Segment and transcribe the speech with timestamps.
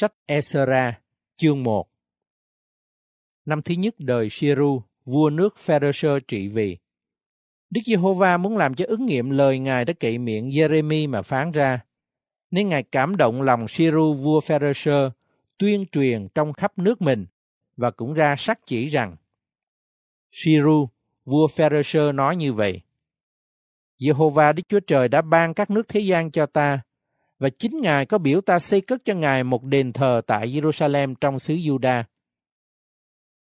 [0.00, 1.00] Sách Esra,
[1.36, 1.88] chương 1
[3.44, 6.78] Năm thứ nhất đời Shiru, vua nước Pharisee trị vì.
[7.70, 11.52] Đức Giê-hô-va muốn làm cho ứng nghiệm lời Ngài đã kỵ miệng Jeremy mà phán
[11.52, 11.80] ra.
[12.50, 15.10] Nên Ngài cảm động lòng Shiru vua Pharisee
[15.58, 17.26] tuyên truyền trong khắp nước mình
[17.76, 19.16] và cũng ra sắc chỉ rằng
[20.32, 20.88] Shiru,
[21.24, 22.80] vua Pharisee nói như vậy.
[23.98, 26.80] Giê-hô-va Đức Chúa Trời đã ban các nước thế gian cho ta,
[27.38, 31.14] và chính Ngài có biểu ta xây cất cho Ngài một đền thờ tại Jerusalem
[31.20, 32.04] trong xứ Juda.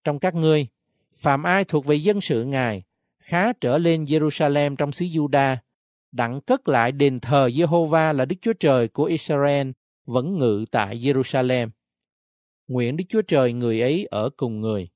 [0.03, 0.67] Trong các ngươi,
[1.16, 2.83] phạm ai thuộc về dân sự Ngài,
[3.20, 5.57] khá trở lên Jerusalem trong xứ Juda,
[6.11, 9.71] đặng cất lại đền thờ Jehovah là Đức Chúa Trời của Israel
[10.05, 11.69] vẫn ngự tại Jerusalem.
[12.67, 14.89] Nguyện Đức Chúa Trời người ấy ở cùng người.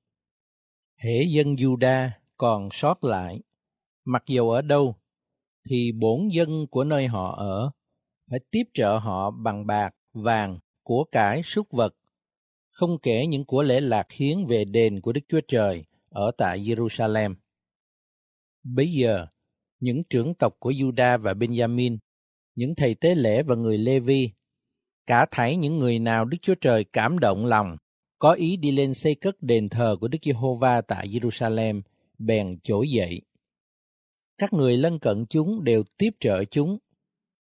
[0.96, 3.42] Hễ dân Juda còn sót lại,
[4.06, 4.96] mặc dầu ở đâu,
[5.70, 7.72] thì bổn dân của nơi họ ở
[8.34, 11.96] phải tiếp trợ họ bằng bạc, vàng, của cải, súc vật,
[12.72, 16.60] không kể những của lễ lạc hiến về đền của Đức Chúa Trời ở tại
[16.60, 17.36] Jerusalem.
[18.64, 19.28] Bây giờ,
[19.80, 21.98] những trưởng tộc của Juda và Benjamin,
[22.56, 24.30] những thầy tế lễ và người Lê-vi,
[25.08, 27.78] cả thảy những người nào Đức Chúa Trời cảm động lòng,
[28.20, 31.82] có ý đi lên xây cất đền thờ của Đức Giê-hô-va tại Jerusalem,
[32.18, 33.22] bèn trỗi dậy.
[34.38, 36.78] Các người lân cận chúng đều tiếp trợ chúng,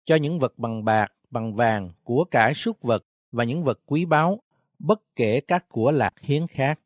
[0.10, 4.06] cho những vật bằng bạc, bằng vàng, của cải súc vật và những vật quý
[4.06, 4.42] báu,
[4.80, 6.80] bất kể các của lạc hiến khác.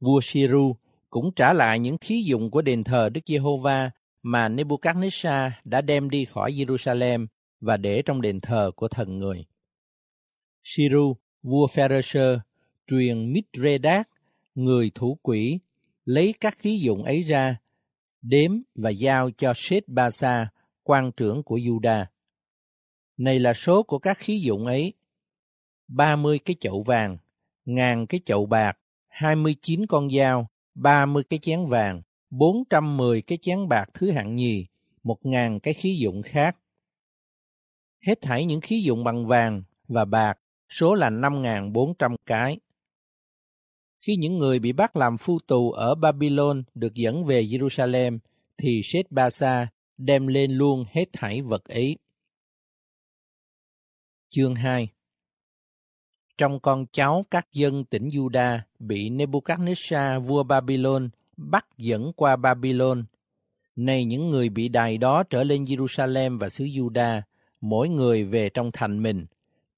[0.00, 0.76] Vua Shiru
[1.10, 3.90] cũng trả lại những khí dụng của đền thờ Đức Giê-hô-va
[4.22, 7.26] mà Nebuchadnezzar đã đem đi khỏi Jerusalem
[7.60, 9.44] và để trong đền thờ của thần người.
[10.62, 12.38] Shiru, vua Pharisee,
[12.86, 14.08] truyền Mitredat,
[14.54, 15.58] người thủ quỷ,
[16.04, 17.56] lấy các khí dụng ấy ra,
[18.22, 20.48] đếm và giao cho Seth Basa,
[20.88, 22.04] quan trưởng của Juda.
[23.16, 24.92] Này là số của các khí dụng ấy.
[25.88, 27.18] 30 cái chậu vàng,
[27.64, 28.78] ngàn cái chậu bạc,
[29.08, 34.66] 29 con dao, 30 cái chén vàng, 410 cái chén bạc thứ hạng nhì,
[35.02, 36.56] 1.000 cái khí dụng khác.
[38.06, 40.38] Hết thảy những khí dụng bằng vàng và bạc,
[40.68, 42.58] số là 5.400 cái.
[44.00, 48.18] Khi những người bị bắt làm phu tù ở Babylon được dẫn về Jerusalem,
[48.58, 51.98] thì Sheth Basa đem lên luôn hết thảy vật ấy.
[54.30, 54.88] Chương 2
[56.38, 63.04] Trong con cháu các dân tỉnh Juda bị Nebuchadnezzar vua Babylon bắt dẫn qua Babylon.
[63.76, 67.20] Này những người bị đày đó trở lên Jerusalem và xứ Juda,
[67.60, 69.26] mỗi người về trong thành mình.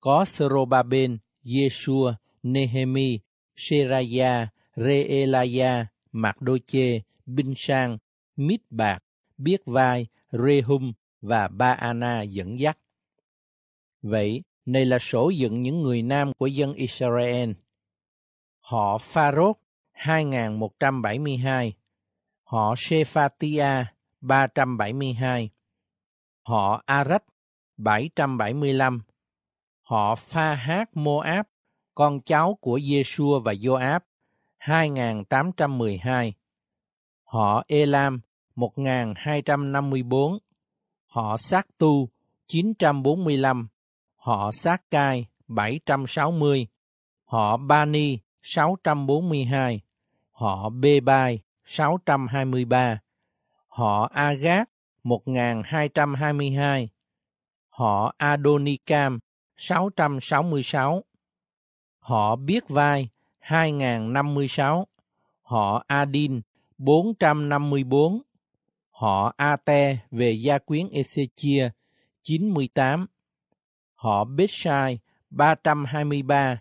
[0.00, 3.18] Có Sorobaben, Yeshua, Nehemi,
[3.56, 7.98] Seraya, Reelaya, Mardoche, Binh Sang,
[8.36, 9.02] Mít Bạc,
[9.40, 12.78] Biết Vai, Rehum và Ba-ana dẫn dắt.
[14.02, 17.50] Vậy, này là sổ dựng những người nam của dân Israel.
[18.60, 19.56] Họ Pharoah
[19.92, 21.72] 2172,
[22.42, 23.84] họ Shephatia
[24.20, 25.50] 372,
[26.42, 27.22] họ Arad
[27.76, 29.02] 775,
[29.82, 31.46] họ Pha Hát Moab,
[31.94, 34.00] con cháu của Yeshua và Joab
[34.58, 36.34] 2812,
[37.24, 38.20] họ Elam
[38.54, 40.38] 1254,
[41.06, 42.08] họ Sát Tu
[42.46, 43.68] 945,
[44.16, 46.66] họ Sát Cai 760,
[47.24, 49.80] họ Bani 642,
[50.30, 52.98] họ Bê Bai 623,
[53.68, 54.68] họ Agat
[55.02, 56.88] 1222,
[57.68, 59.18] họ Adonicam
[59.56, 61.02] 666,
[61.98, 63.08] họ Biết Vai
[63.40, 64.84] 2056,
[65.42, 66.40] họ Adin
[66.78, 68.22] 454,
[69.00, 71.70] họ Ate về gia quyến Ezechia
[72.22, 73.06] 98,
[73.94, 74.98] họ Bethsai
[75.30, 76.58] 323,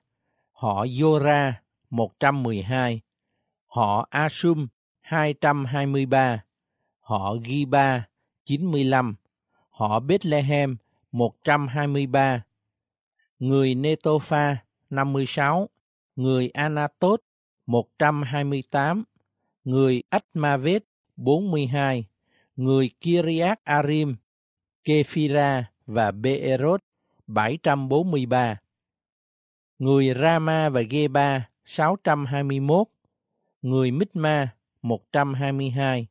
[0.51, 3.01] họ Yora 112,
[3.67, 4.67] họ Asum
[5.01, 6.44] 223,
[7.00, 8.03] họ Giba
[8.45, 9.16] 95,
[9.69, 10.75] họ Bethlehem
[11.11, 12.44] 123,
[13.39, 14.57] người Netopha
[14.89, 15.69] 56,
[16.15, 17.21] người Anatot
[17.65, 19.03] 128,
[19.63, 20.83] người Atmavet
[21.15, 22.08] 42,
[22.59, 24.15] người Kiriat Arim,
[24.83, 26.81] Kephira và Beerot
[27.27, 28.57] 743,
[29.79, 32.88] người Rama và Geba 621,
[33.61, 36.07] người Mitma 122,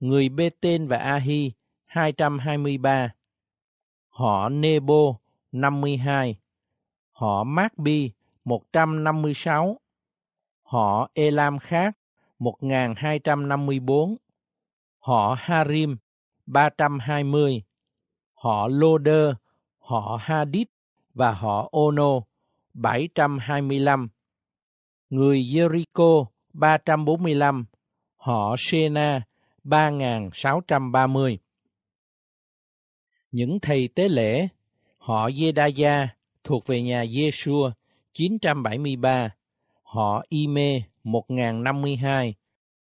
[0.00, 1.52] người Beten và Ahi
[1.86, 3.12] 223,
[4.08, 5.14] họ Nebo
[5.52, 6.38] 52,
[7.12, 8.12] họ Macbi
[8.44, 9.80] 156,
[10.62, 11.96] họ Elam khác
[12.38, 14.16] 1254,
[15.00, 15.96] họ Harim
[16.46, 17.62] 320,
[18.34, 19.34] họ Loder,
[19.78, 20.66] họ Hadid
[21.14, 22.20] và họ Ono
[22.74, 24.08] 725,
[25.10, 27.64] người Jericho 345,
[28.16, 29.22] họ Sena
[29.64, 31.38] 3630.
[33.30, 34.48] Những thầy tế lễ,
[34.98, 36.06] họ Jedaya
[36.44, 37.70] thuộc về nhà Yeshua
[38.12, 39.34] 973,
[39.82, 42.34] họ Ime 1052,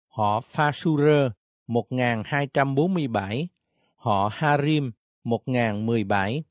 [0.07, 1.29] họ Phasura
[1.69, 3.47] 1247,
[3.95, 4.91] họ Harim
[5.23, 6.43] 1017.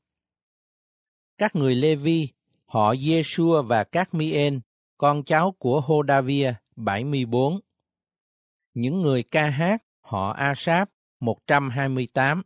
[1.37, 2.29] Các người Levi,
[2.65, 4.59] họ Yeshua và các Mien,
[4.97, 7.59] con cháu của Hodavia 74.
[8.73, 10.89] Những người ca hát, họ Asap
[11.19, 12.41] 128.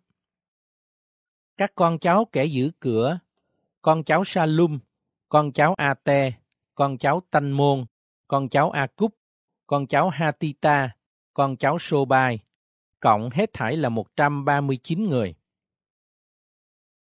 [1.58, 3.20] Các con cháu kẻ giữ cửa,
[3.82, 4.80] con cháu Salum,
[5.30, 6.32] con cháu Ate,
[6.76, 7.86] con cháu Tanh Môn,
[8.28, 9.16] con cháu Acúp,
[9.68, 10.90] con cháu Hatita,
[11.34, 12.40] con cháu Sobai,
[13.04, 15.36] cộng hết thảy là 139 người.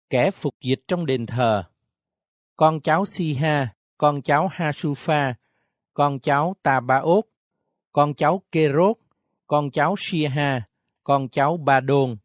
[0.09, 1.63] Kẻ phục dịch trong đền thờ,
[2.55, 3.67] con cháu Siha,
[3.97, 5.33] con cháu Hasufa,
[5.93, 7.25] con cháu Tabaot,
[7.91, 8.97] con cháu Kerot,
[9.47, 10.61] con cháu Shiha,
[11.03, 12.17] con cháu Badon,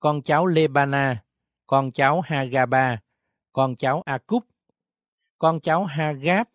[0.00, 1.24] con cháu Lebana,
[1.66, 2.98] con cháu Hagaba,
[3.52, 4.44] con cháu Akub,
[5.38, 6.46] con cháu Hagab,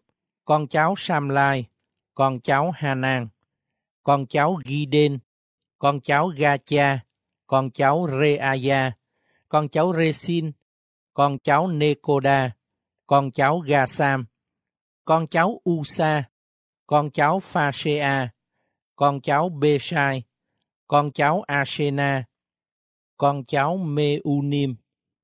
[0.46, 1.66] con cháu Samlai,
[2.14, 3.28] con cháu Hanan,
[4.04, 5.20] con cháu Giden,
[5.84, 7.00] con cháu Gacha,
[7.48, 8.92] con cháu Reaya,
[9.50, 10.52] con cháu Resin,
[11.14, 12.52] con cháu Nekoda,
[13.06, 14.26] con cháu Gasam,
[15.06, 16.30] con cháu Usa,
[16.86, 18.30] con cháu Phasea,
[18.96, 20.24] con cháu Besai,
[20.88, 22.24] con cháu Asena,
[23.18, 24.76] con cháu Meunim,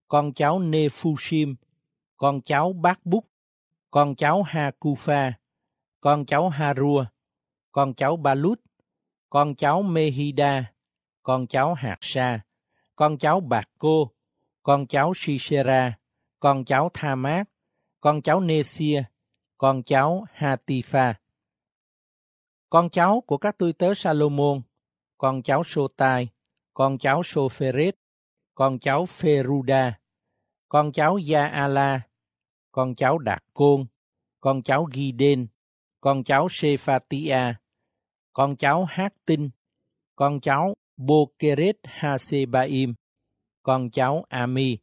[0.08, 1.56] con cháu Nephusim,
[2.18, 3.26] con cháu Bác Búc,
[3.92, 5.32] con cháu Hakufa,
[6.00, 7.06] con cháu Harua,
[7.72, 8.69] con cháu Balut,
[9.30, 10.74] con cháu Mehida,
[11.24, 12.40] con cháu Hạt Sa,
[12.96, 14.12] con cháu Bạc Cô,
[14.64, 16.00] con cháu Sisera,
[16.40, 17.50] con cháu Thamat,
[18.00, 19.04] con cháu Nesia,
[19.58, 21.14] con cháu Hatifa.
[22.70, 24.62] Con cháu của các tôi tớ Salomon,
[25.18, 26.30] con cháu Sotai,
[26.74, 27.96] con cháu Sopheret,
[28.56, 29.92] con cháu Feruda,
[30.70, 32.02] con cháu Yaala,
[32.72, 33.86] con cháu Đạt Côn,
[34.40, 35.48] con cháu Giden,
[36.02, 37.54] con cháu Sephatia,
[38.34, 39.50] con cháu Hát Tinh,
[40.16, 42.94] con cháu Bokeret Hasebaim,
[43.64, 44.78] con cháu Ami.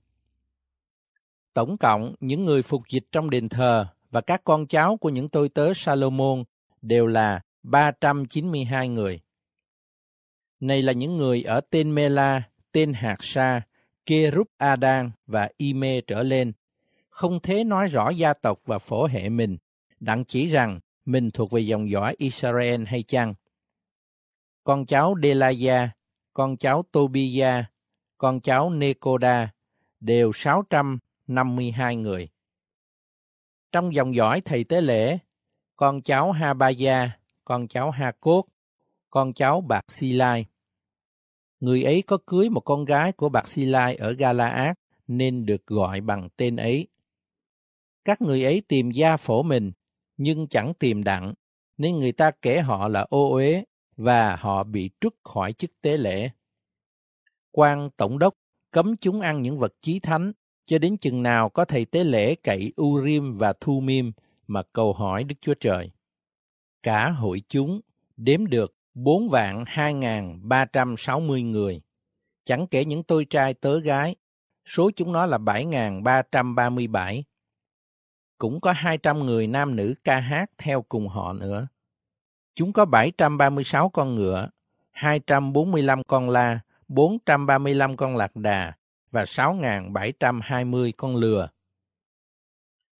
[1.55, 5.29] Tổng cộng, những người phục dịch trong đền thờ và các con cháu của những
[5.29, 6.45] tôi tớ Salomon
[6.83, 9.21] đều là 392 người.
[10.61, 12.43] Này là những người ở tên Mela,
[12.73, 13.63] tên Hạt Sa,
[14.07, 16.53] Kerub Adan và Ime trở lên,
[17.09, 19.57] không thế nói rõ gia tộc và phổ hệ mình,
[20.01, 23.35] đặng chỉ rằng mình thuộc về dòng dõi Israel hay chăng.
[24.65, 25.91] Con cháu Delaya,
[26.33, 27.65] con cháu Tobia,
[28.19, 29.53] con cháu Nekoda
[30.01, 32.29] đều 652 người.
[33.73, 35.19] Trong dòng dõi thầy tế lễ,
[35.77, 38.45] con cháu Habaya, con cháu Ha Cốt,
[39.11, 40.47] con cháu Bạc Si Lai.
[41.61, 44.77] Người ấy có cưới một con gái của Bạc Si Lai ở Galaad
[45.07, 46.89] nên được gọi bằng tên ấy.
[48.05, 49.73] Các người ấy tìm gia phổ mình,
[50.17, 51.35] nhưng chẳng tìm đặng,
[51.79, 53.65] nên người ta kể họ là ô uế
[53.97, 56.31] và họ bị trút khỏi chức tế lễ.
[57.51, 58.35] quan tổng đốc
[58.71, 60.33] cấm chúng ăn những vật chí thánh
[60.67, 64.13] cho đến chừng nào có thầy tế lễ cậy Urim và Thu Mim
[64.47, 65.91] mà cầu hỏi Đức Chúa Trời.
[66.83, 67.81] Cả hội chúng
[68.17, 71.81] đếm được 4 vạn 2.360 người,
[72.45, 74.17] chẳng kể những tôi trai tớ gái,
[74.65, 77.23] số chúng nó là 7.337.
[78.39, 81.69] Cũng có 200 người nam nữ ca hát theo cùng họ nữa.
[82.55, 84.49] Chúng có 736 con ngựa,
[84.91, 88.73] 245 con la, 435 con lạc đà
[89.11, 91.49] và 6.720 con lừa.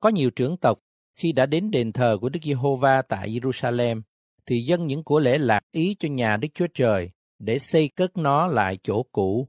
[0.01, 0.79] Có nhiều trưởng tộc
[1.15, 4.03] khi đã đến đền thờ của Đức Giê-hô-va tại Jerusalem
[4.47, 8.17] thì dâng những của lễ lạc ý cho nhà Đức Chúa Trời để xây cất
[8.17, 9.49] nó lại chỗ cũ.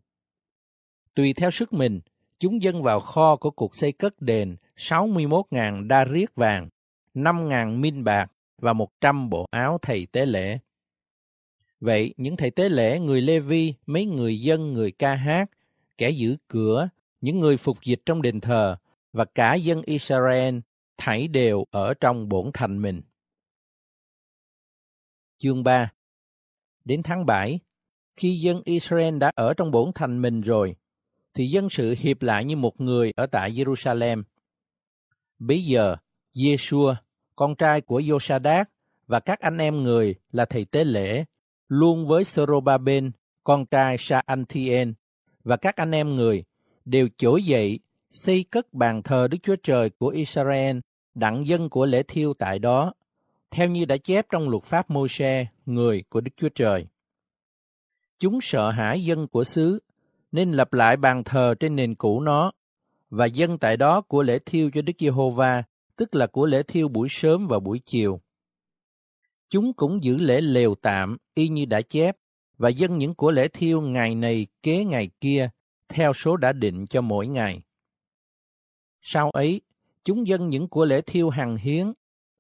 [1.16, 2.00] Tùy theo sức mình,
[2.40, 6.70] chúng dâng vào kho của cuộc xây cất đền 61.000 đa riết vàng,
[7.14, 10.60] 5.000 minh bạc và 100 bộ áo thầy tế lễ.
[11.80, 15.52] Vậy, những thầy tế lễ, người Lê Vi, mấy người dân, người ca hát,
[15.98, 16.90] kẻ giữ cửa,
[17.22, 18.78] những người phục dịch trong đền thờ
[19.14, 20.58] và cả dân Israel
[20.98, 23.02] thảy đều ở trong bổn thành mình.
[25.38, 25.92] Chương 3
[26.86, 27.60] Đến tháng 7,
[28.16, 30.76] khi dân Israel đã ở trong bổn thành mình rồi,
[31.34, 34.24] thì dân sự hiệp lại như một người ở tại Jerusalem.
[35.40, 35.96] Bây giờ,
[36.44, 36.96] Yeshua,
[37.36, 38.70] con trai của Yosadak
[39.08, 41.26] và các anh em người là thầy tế lễ,
[41.68, 43.12] luôn với Sorobaben,
[43.44, 44.94] con trai Saanthien,
[45.44, 46.44] và các anh em người
[46.86, 47.80] đều trỗi dậy
[48.12, 50.78] xây cất bàn thờ Đức Chúa Trời của Israel
[51.16, 52.94] đặng dân của lễ thiêu tại đó,
[53.52, 56.88] theo như đã chép trong luật pháp Môi-se, người của Đức Chúa Trời.
[58.20, 59.80] Chúng sợ hãi dân của xứ,
[60.32, 62.52] nên lập lại bàn thờ trên nền cũ nó,
[63.10, 65.64] và dân tại đó của lễ thiêu cho Đức Giê-hô-va,
[65.96, 68.22] tức là của lễ thiêu buổi sớm và buổi chiều.
[69.50, 72.18] Chúng cũng giữ lễ lều tạm, y như đã chép,
[72.58, 75.50] và dân những của lễ thiêu ngày này kế ngày kia,
[75.90, 77.62] theo số đã định cho mỗi ngày.
[79.02, 79.62] Sau ấy,
[80.04, 81.94] chúng dân những của lễ thiêu hằng hiến,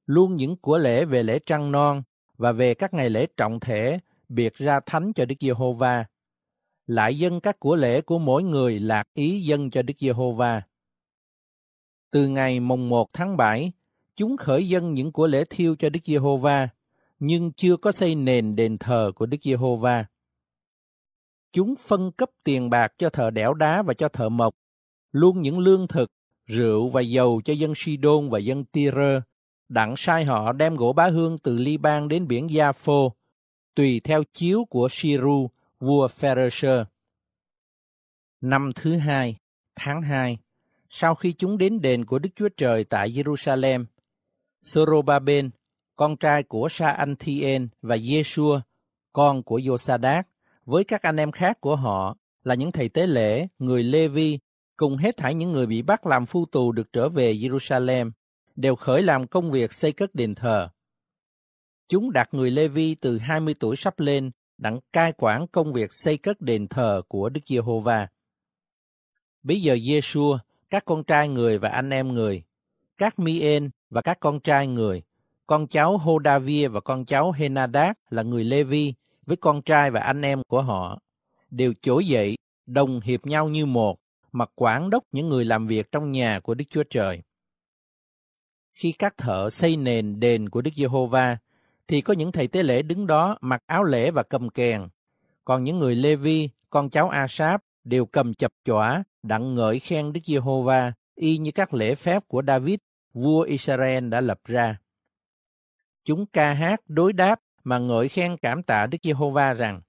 [0.05, 2.03] luôn những của lễ về lễ trăng non
[2.37, 6.05] và về các ngày lễ trọng thể biệt ra thánh cho Đức Giê-hô-va.
[6.87, 10.61] Lại dân các của lễ của mỗi người lạc ý dân cho Đức Giê-hô-va.
[12.11, 13.71] Từ ngày mùng 1 tháng 7,
[14.15, 16.69] chúng khởi dân những của lễ thiêu cho Đức Giê-hô-va,
[17.19, 20.05] nhưng chưa có xây nền đền thờ của Đức Giê-hô-va.
[21.51, 24.55] Chúng phân cấp tiền bạc cho thợ đẽo đá và cho thợ mộc,
[25.11, 26.11] luôn những lương thực,
[26.45, 29.21] rượu và dầu cho dân Sidon và dân Tyre,
[29.69, 33.13] đặng sai họ đem gỗ bá hương từ Liban đến biển Gia-phô,
[33.75, 36.85] tùy theo chiếu của Shiru, vua Pharisee.
[38.41, 39.37] Năm thứ hai,
[39.75, 40.37] tháng hai,
[40.89, 43.85] sau khi chúng đến đền của Đức Chúa Trời tại Jerusalem,
[44.61, 45.49] Sorobaben,
[45.95, 48.61] con trai của Sa Anthien và Yeshua,
[49.13, 50.27] con của Yosadak,
[50.65, 54.39] với các anh em khác của họ là những thầy tế lễ, người Lê-vi,
[54.77, 58.11] cùng hết thảy những người bị bắt làm phu tù được trở về Jerusalem,
[58.55, 60.69] đều khởi làm công việc xây cất đền thờ.
[61.87, 66.17] Chúng đặt người Lê-vi từ 20 tuổi sắp lên đặng cai quản công việc xây
[66.17, 68.07] cất đền thờ của Đức Giê-hô-va.
[69.43, 70.37] Bây giờ Giê-xua,
[70.69, 72.43] các con trai người và anh em người,
[72.97, 75.03] các Mi-ên và các con trai người,
[75.47, 76.39] con cháu hô đa
[76.71, 78.93] và con cháu Hê-na-đát là người Lê-vi
[79.25, 80.99] với con trai và anh em của họ,
[81.49, 83.99] đều trỗi dậy, đồng hiệp nhau như một,
[84.31, 87.23] mà quản đốc những người làm việc trong nhà của Đức Chúa Trời.
[88.73, 91.37] Khi các thợ xây nền đền của Đức Giê-hô-va,
[91.87, 94.87] thì có những thầy tế lễ đứng đó mặc áo lễ và cầm kèn.
[95.45, 100.21] Còn những người Lê-vi, con cháu A-sáp đều cầm chập chỏa, đặng ngợi khen Đức
[100.25, 102.77] Giê-hô-va, y như các lễ phép của David,
[103.13, 104.77] vua Israel đã lập ra.
[106.03, 109.81] Chúng ca hát đối đáp mà ngợi khen cảm tạ Đức Giê-hô-va rằng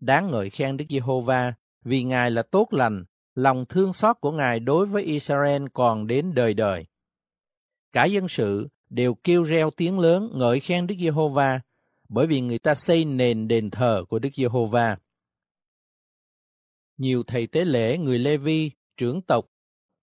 [0.00, 1.54] Đáng ngợi khen Đức Giê-hô-va
[1.84, 3.04] vì Ngài là tốt lành,
[3.34, 6.86] lòng thương xót của Ngài đối với Israel còn đến đời đời.
[7.92, 11.60] Cả dân sự đều kêu reo tiếng lớn ngợi khen Đức Giê-hô-va
[12.08, 14.96] bởi vì người ta xây nền đền thờ của Đức Giê-hô-va.
[16.98, 19.46] Nhiều thầy tế lễ người Lê-vi, trưởng tộc,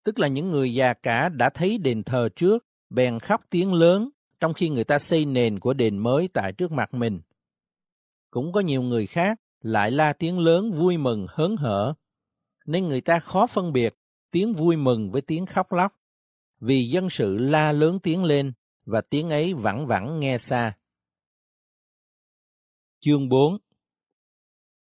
[0.03, 4.09] tức là những người già cả đã thấy đền thờ trước, bèn khóc tiếng lớn
[4.39, 7.21] trong khi người ta xây nền của đền mới tại trước mặt mình.
[8.29, 11.93] Cũng có nhiều người khác lại la tiếng lớn vui mừng hớn hở,
[12.65, 13.95] nên người ta khó phân biệt
[14.31, 15.93] tiếng vui mừng với tiếng khóc lóc,
[16.59, 18.53] vì dân sự la lớn tiếng lên
[18.85, 20.73] và tiếng ấy vẳng vẳng nghe xa.
[22.99, 23.57] Chương 4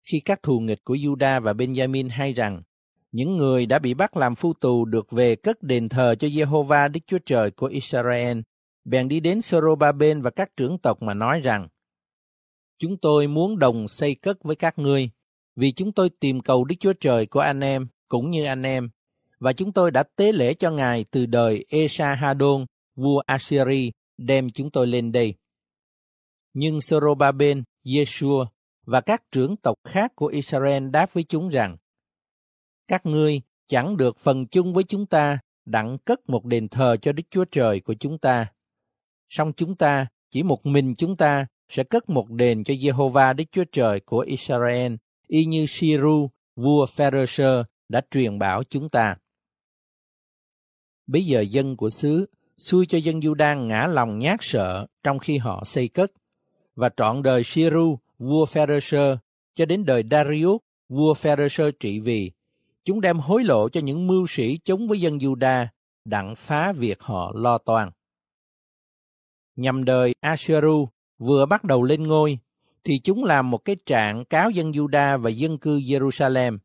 [0.03, 2.61] Khi các thù nghịch của Juda và Benjamin hay rằng
[3.11, 6.91] những người đã bị bắt làm phu tù được về cất đền thờ cho Jehovah
[6.91, 8.39] Đức Chúa Trời của Israel
[8.85, 11.67] bèn đi đến Sorobaben và các trưởng tộc mà nói rằng,
[12.77, 15.09] Chúng tôi muốn đồng xây cất với các ngươi,
[15.55, 18.89] vì chúng tôi tìm cầu Đức Chúa Trời của anh em, cũng như anh em,
[19.39, 24.71] và chúng tôi đã tế lễ cho Ngài từ đời Esa-hadon, vua Assyri, đem chúng
[24.71, 25.33] tôi lên đây.
[26.53, 27.63] Nhưng Sorobaben,
[27.95, 28.45] Yeshua
[28.85, 31.77] và các trưởng tộc khác của Israel đáp với chúng rằng,
[32.87, 37.11] Các ngươi chẳng được phần chung với chúng ta đặng cất một đền thờ cho
[37.11, 38.47] Đức Chúa Trời của chúng ta
[39.29, 43.43] song chúng ta, chỉ một mình chúng ta, sẽ cất một đền cho Jehovah Đức
[43.51, 44.93] Chúa Trời của Israel,
[45.27, 49.17] y như Shiru, vua Pharaoh đã truyền bảo chúng ta.
[51.07, 52.25] Bây giờ dân của xứ
[52.57, 56.11] xui cho dân Judan ngã lòng nhát sợ trong khi họ xây cất,
[56.75, 59.17] và trọn đời Shiru, vua Pharisee,
[59.55, 62.31] cho đến đời Darius, vua Pharisee trị vì,
[62.83, 65.67] chúng đem hối lộ cho những mưu sĩ chống với dân Juda,
[66.05, 67.91] đặng phá việc họ lo toan
[69.55, 72.39] nhằm đời Asheru vừa bắt đầu lên ngôi,
[72.83, 76.57] thì chúng làm một cái trạng cáo dân Juda và dân cư Jerusalem.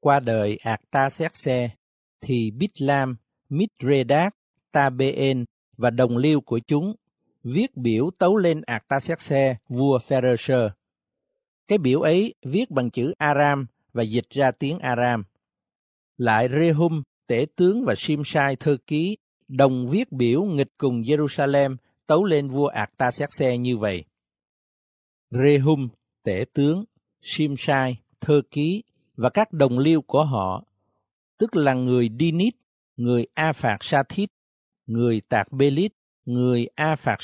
[0.00, 1.70] Qua đời Artaxerxes,
[2.20, 3.16] thì Bitlam,
[3.48, 4.34] Mitredat,
[4.76, 5.44] Tabeen
[5.76, 6.94] và đồng liêu của chúng
[7.44, 10.68] viết biểu tấu lên Artaxerxes, vua Pharisee.
[11.68, 15.24] Cái biểu ấy viết bằng chữ Aram và dịch ra tiếng Aram.
[16.16, 19.16] Lại Rehum, tể tướng và Simsai thơ ký
[19.48, 24.04] đồng viết biểu nghịch cùng Jerusalem tấu lên vua Artaxerxes như vậy.
[25.30, 25.88] Rehum,
[26.22, 26.84] tể tướng,
[27.22, 28.82] Simsai, thơ ký
[29.16, 30.64] và các đồng liêu của họ,
[31.38, 32.54] tức là người Dinit,
[32.96, 34.30] người A Phạt Sa Thít,
[34.86, 35.92] người Tạc Belit,
[36.24, 37.18] người A Phạt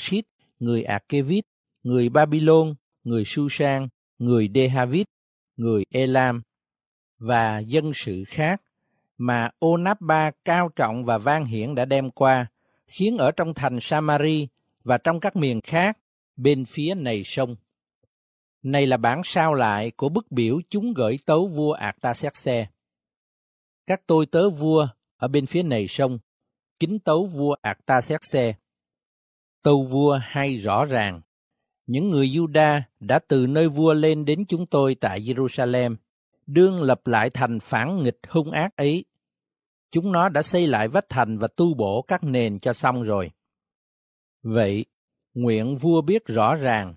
[0.59, 1.45] người Akevit,
[1.83, 5.07] người Babylon, người Susan, người Dehavit,
[5.57, 6.41] người Elam
[7.19, 8.61] và dân sự khác
[9.17, 12.47] mà Onappa cao trọng và vang hiển đã đem qua,
[12.87, 14.47] khiến ở trong thành Samari
[14.83, 15.97] và trong các miền khác
[16.35, 17.55] bên phía này sông.
[18.63, 22.67] Này là bản sao lại của bức biểu chúng gửi tấu vua Artaxerxes.
[23.87, 26.19] Các tôi tớ vua ở bên phía này sông,
[26.83, 28.55] kính tấu vua Artaxerxes.
[29.61, 31.21] Tâu vua hay rõ ràng,
[31.87, 35.95] những người Juda đã từ nơi vua lên đến chúng tôi tại Jerusalem,
[36.45, 39.05] đương lập lại thành phản nghịch hung ác ấy.
[39.91, 43.31] Chúng nó đã xây lại vách thành và tu bổ các nền cho xong rồi.
[44.41, 44.85] Vậy,
[45.33, 46.95] nguyện vua biết rõ ràng,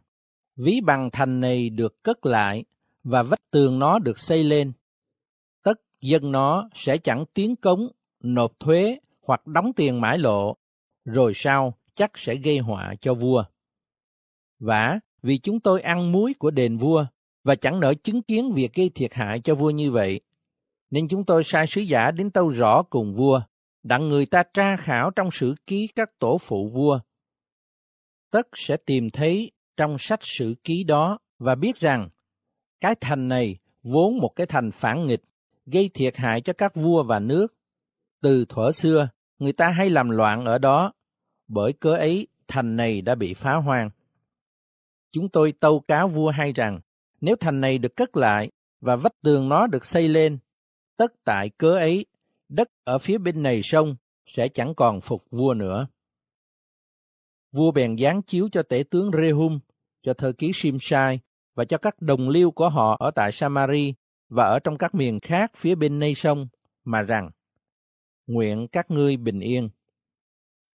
[0.56, 2.64] ví bằng thành này được cất lại
[3.04, 4.72] và vách tường nó được xây lên.
[5.62, 7.88] Tất dân nó sẽ chẳng tiến cống,
[8.20, 10.56] nộp thuế hoặc đóng tiền mãi lộ,
[11.04, 13.44] rồi sau chắc sẽ gây họa cho vua.
[14.58, 17.06] Vả, vì chúng tôi ăn muối của đền vua
[17.44, 20.20] và chẳng nỡ chứng kiến việc gây thiệt hại cho vua như vậy,
[20.90, 23.40] nên chúng tôi sai sứ giả đến tâu rõ cùng vua,
[23.82, 27.00] đặng người ta tra khảo trong sử ký các tổ phụ vua.
[28.30, 32.08] Tất sẽ tìm thấy trong sách sử ký đó và biết rằng
[32.80, 35.22] cái thành này vốn một cái thành phản nghịch,
[35.66, 37.46] gây thiệt hại cho các vua và nước.
[38.22, 40.92] Từ thuở xưa, người ta hay làm loạn ở đó,
[41.48, 43.90] bởi cớ ấy thành này đã bị phá hoang.
[45.12, 46.80] Chúng tôi tâu cáo vua hay rằng,
[47.20, 48.50] nếu thành này được cất lại
[48.80, 50.38] và vách tường nó được xây lên,
[50.96, 52.06] tất tại cớ ấy,
[52.48, 55.86] đất ở phía bên này sông sẽ chẳng còn phục vua nữa.
[57.52, 59.58] Vua bèn giáng chiếu cho tể tướng Rehum,
[60.02, 61.20] cho thơ ký Simsai
[61.54, 63.94] và cho các đồng liêu của họ ở tại Samari
[64.28, 66.48] và ở trong các miền khác phía bên nay sông,
[66.84, 67.30] mà rằng,
[68.26, 69.68] nguyện các ngươi bình yên.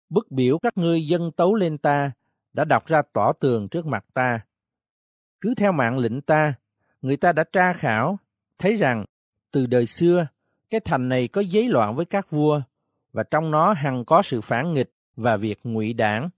[0.09, 2.13] Bức biểu các ngươi dân tấu lên ta
[2.53, 4.41] đã đọc ra tỏ tường trước mặt ta.
[5.41, 6.55] Cứ theo mạng lệnh ta,
[7.03, 8.19] người ta đã tra khảo,
[8.59, 9.05] thấy rằng
[9.51, 10.27] từ đời xưa,
[10.71, 12.63] cái thành này có giấy loạn với các vua,
[13.13, 16.31] và trong nó hằng có sự phản nghịch và việc ngụy đảng.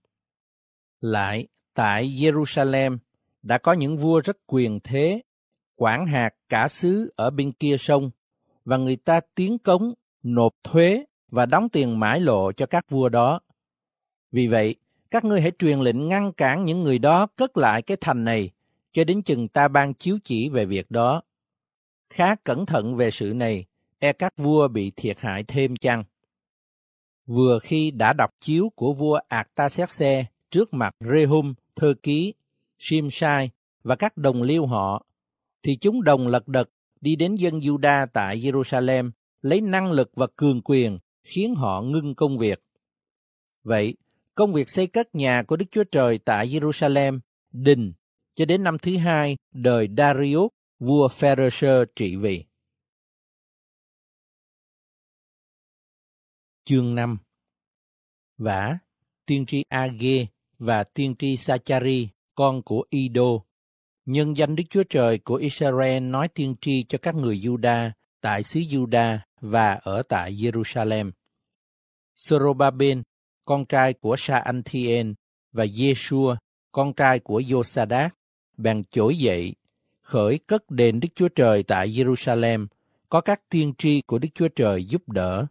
[1.01, 2.97] Lại, tại Jerusalem,
[3.41, 5.21] đã có những vua rất quyền thế,
[5.75, 8.11] quản hạt cả xứ ở bên kia sông,
[8.65, 13.09] và người ta tiến cống, nộp thuế và đóng tiền mãi lộ cho các vua
[13.09, 13.39] đó.
[14.31, 14.75] Vì vậy,
[15.11, 18.49] các ngươi hãy truyền lệnh ngăn cản những người đó cất lại cái thành này,
[18.91, 21.21] cho đến chừng ta ban chiếu chỉ về việc đó.
[22.09, 23.65] Khá cẩn thận về sự này,
[23.99, 26.03] e các vua bị thiệt hại thêm chăng?
[27.25, 32.33] Vừa khi đã đọc chiếu của vua Artaxerxes trước mặt Rehum, thơ ký,
[32.79, 33.49] Shimshai
[33.83, 35.05] và các đồng liêu họ,
[35.63, 36.69] thì chúng đồng lật đật
[37.01, 39.11] đi đến dân Juda tại Jerusalem
[39.43, 42.63] lấy năng lực và cường quyền khiến họ ngưng công việc.
[43.63, 43.97] Vậy,
[44.35, 47.19] công việc xây cất nhà của Đức Chúa Trời tại Jerusalem
[47.51, 47.93] đình
[48.35, 52.45] cho đến năm thứ hai đời Darius, vua Pharisee trị vì.
[56.65, 57.17] Chương 5
[58.37, 58.77] Vả,
[59.25, 60.25] tiên tri Age
[60.59, 63.39] và tiên tri Sachari, con của Ido,
[64.05, 67.91] nhân danh Đức Chúa Trời của Israel nói tiên tri cho các người Juda
[68.23, 71.11] tại xứ Juda và ở tại Jerusalem.
[72.15, 73.03] Sorobaben,
[73.45, 75.13] con trai của Sa Anthien
[75.51, 76.35] và Yeshua,
[76.71, 78.09] con trai của Josadak,
[78.57, 79.55] bèn trỗi dậy,
[80.01, 82.67] khởi cất đền Đức Chúa Trời tại Jerusalem,
[83.09, 85.45] có các tiên tri của Đức Chúa Trời giúp đỡ.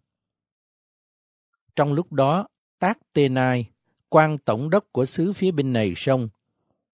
[1.76, 2.46] Trong lúc đó,
[2.78, 3.66] Tác Tenai,
[4.08, 6.28] quan tổng đốc của xứ phía bên này sông,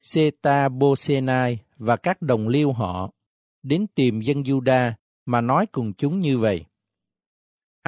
[0.01, 3.11] Seta Bosenai và các đồng liêu họ,
[3.63, 4.93] đến tìm dân Juda
[5.29, 6.65] mà nói cùng chúng như vậy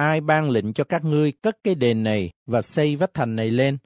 [0.01, 3.51] ai ban lệnh cho các ngươi cất cái đền này và xây vách thành này
[3.51, 3.77] lên?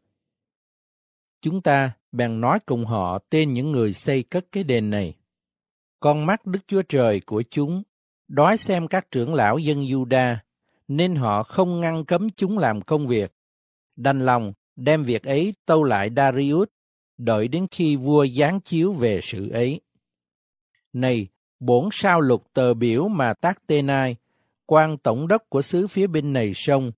[1.41, 5.13] Chúng ta bèn nói cùng họ tên những người xây cất cái đền này.
[6.00, 7.84] Con mắt Đức Chúa Trời của chúng
[8.28, 10.36] đói xem các trưởng lão dân Juda,
[10.88, 13.34] nên họ không ngăn cấm chúng làm công việc.
[13.96, 16.68] Đành lòng đem việc ấy tâu lại Darius,
[17.18, 19.82] đợi đến khi vua giáng chiếu về sự ấy.
[20.94, 21.28] Này,
[21.60, 24.15] bổn sao lục tờ biểu mà tác tê nai,
[24.65, 26.91] quan tổng đốc của xứ phía bên này sông,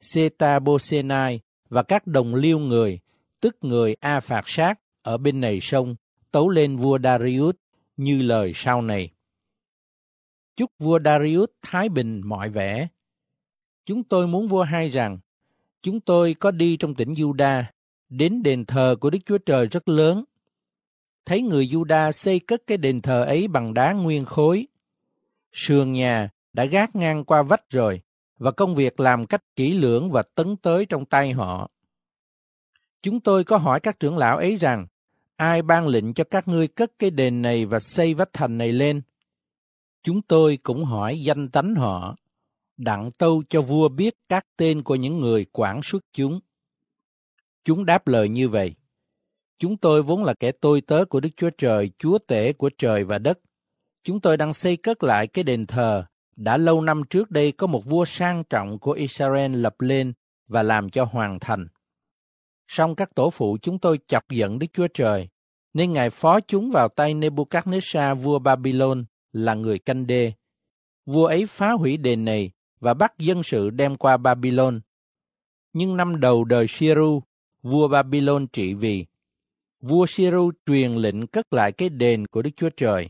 [0.00, 2.98] Seta Bosenai và các đồng liêu người,
[3.40, 5.94] tức người A Phạt Sát ở bên này sông,
[6.30, 7.54] tấu lên vua Darius
[7.96, 9.10] như lời sau này.
[10.56, 12.88] Chúc vua Darius thái bình mọi vẻ.
[13.84, 15.18] Chúng tôi muốn vua hay rằng,
[15.82, 17.62] chúng tôi có đi trong tỉnh Juda,
[18.08, 20.24] đến đền thờ của Đức Chúa Trời rất lớn.
[21.26, 24.66] Thấy người Juda xây cất cái đền thờ ấy bằng đá nguyên khối.
[25.52, 28.00] Sườn nhà đã gác ngang qua vách rồi,
[28.38, 31.70] và công việc làm cách kỹ lưỡng và tấn tới trong tay họ.
[33.02, 34.86] Chúng tôi có hỏi các trưởng lão ấy rằng,
[35.36, 38.72] ai ban lệnh cho các ngươi cất cái đền này và xây vách thành này
[38.72, 39.02] lên?
[40.02, 42.16] Chúng tôi cũng hỏi danh tánh họ,
[42.76, 46.40] đặng tâu cho vua biết các tên của những người quản xuất chúng.
[47.64, 48.74] Chúng đáp lời như vậy.
[49.58, 53.04] Chúng tôi vốn là kẻ tôi tớ của Đức Chúa Trời, Chúa tể của trời
[53.04, 53.38] và đất.
[54.02, 56.04] Chúng tôi đang xây cất lại cái đền thờ
[56.36, 60.12] đã lâu năm trước đây có một vua sang trọng của Israel lập lên
[60.48, 61.68] và làm cho hoàn thành.
[62.68, 65.28] Song các tổ phụ chúng tôi chọc giận Đức Chúa Trời,
[65.74, 70.32] nên Ngài phó chúng vào tay Nebuchadnezzar vua Babylon là người canh đê.
[71.06, 74.80] Vua ấy phá hủy đền này và bắt dân sự đem qua Babylon.
[75.72, 77.22] Nhưng năm đầu đời Shiru,
[77.62, 79.06] vua Babylon trị vì,
[79.86, 83.08] vua Siru truyền lệnh cất lại cái đền của Đức Chúa Trời.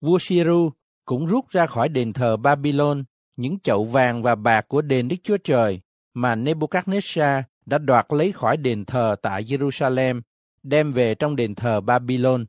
[0.00, 0.72] Vua Siru
[1.04, 3.04] cũng rút ra khỏi đền thờ Babylon
[3.36, 5.80] những chậu vàng và bạc của đền Đức Chúa Trời
[6.14, 10.20] mà Nebuchadnezzar đã đoạt lấy khỏi đền thờ tại Jerusalem,
[10.62, 12.44] đem về trong đền thờ Babylon.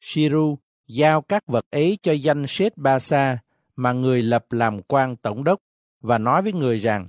[0.00, 3.38] Siru giao các vật ấy cho danh Sết Ba Sa
[3.76, 5.60] mà người lập làm quan tổng đốc
[6.00, 7.08] và nói với người rằng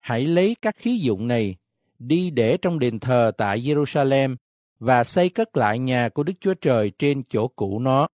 [0.00, 1.56] hãy lấy các khí dụng này
[2.06, 4.36] đi để trong đền thờ tại Jerusalem
[4.78, 8.08] và xây cất lại nhà của Đức Chúa Trời trên chỗ cũ nó.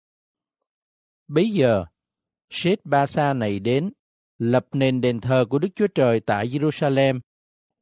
[1.29, 1.85] Bấy giờ,
[2.51, 3.93] Sết Ba Sa này đến,
[4.39, 7.21] lập nền đền thờ của Đức Chúa Trời tại Jerusalem,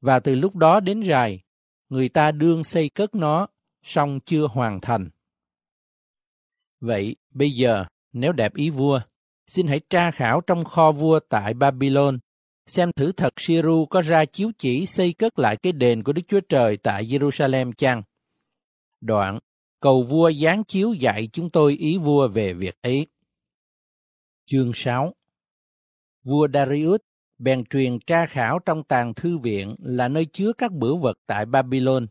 [0.01, 1.43] và từ lúc đó đến rài,
[1.89, 3.47] người ta đương xây cất nó,
[3.83, 5.11] song chưa hoàn thành.
[6.81, 9.01] Vậy, bây giờ, nếu đẹp ý vua,
[9.47, 12.19] xin hãy tra khảo trong kho vua tại Babylon,
[12.67, 16.23] xem thử thật Siru có ra chiếu chỉ xây cất lại cái đền của Đức
[16.29, 18.03] Chúa Trời tại Jerusalem chăng?
[19.01, 19.39] Đoạn,
[19.81, 23.07] cầu vua giáng chiếu dạy chúng tôi ý vua về việc ấy.
[24.47, 25.15] Chương 6
[26.25, 27.01] Vua Darius
[27.39, 31.47] bèn truyền tra khảo trong tàng thư viện là nơi chứa các bửu vật tại
[31.47, 32.07] Babylon.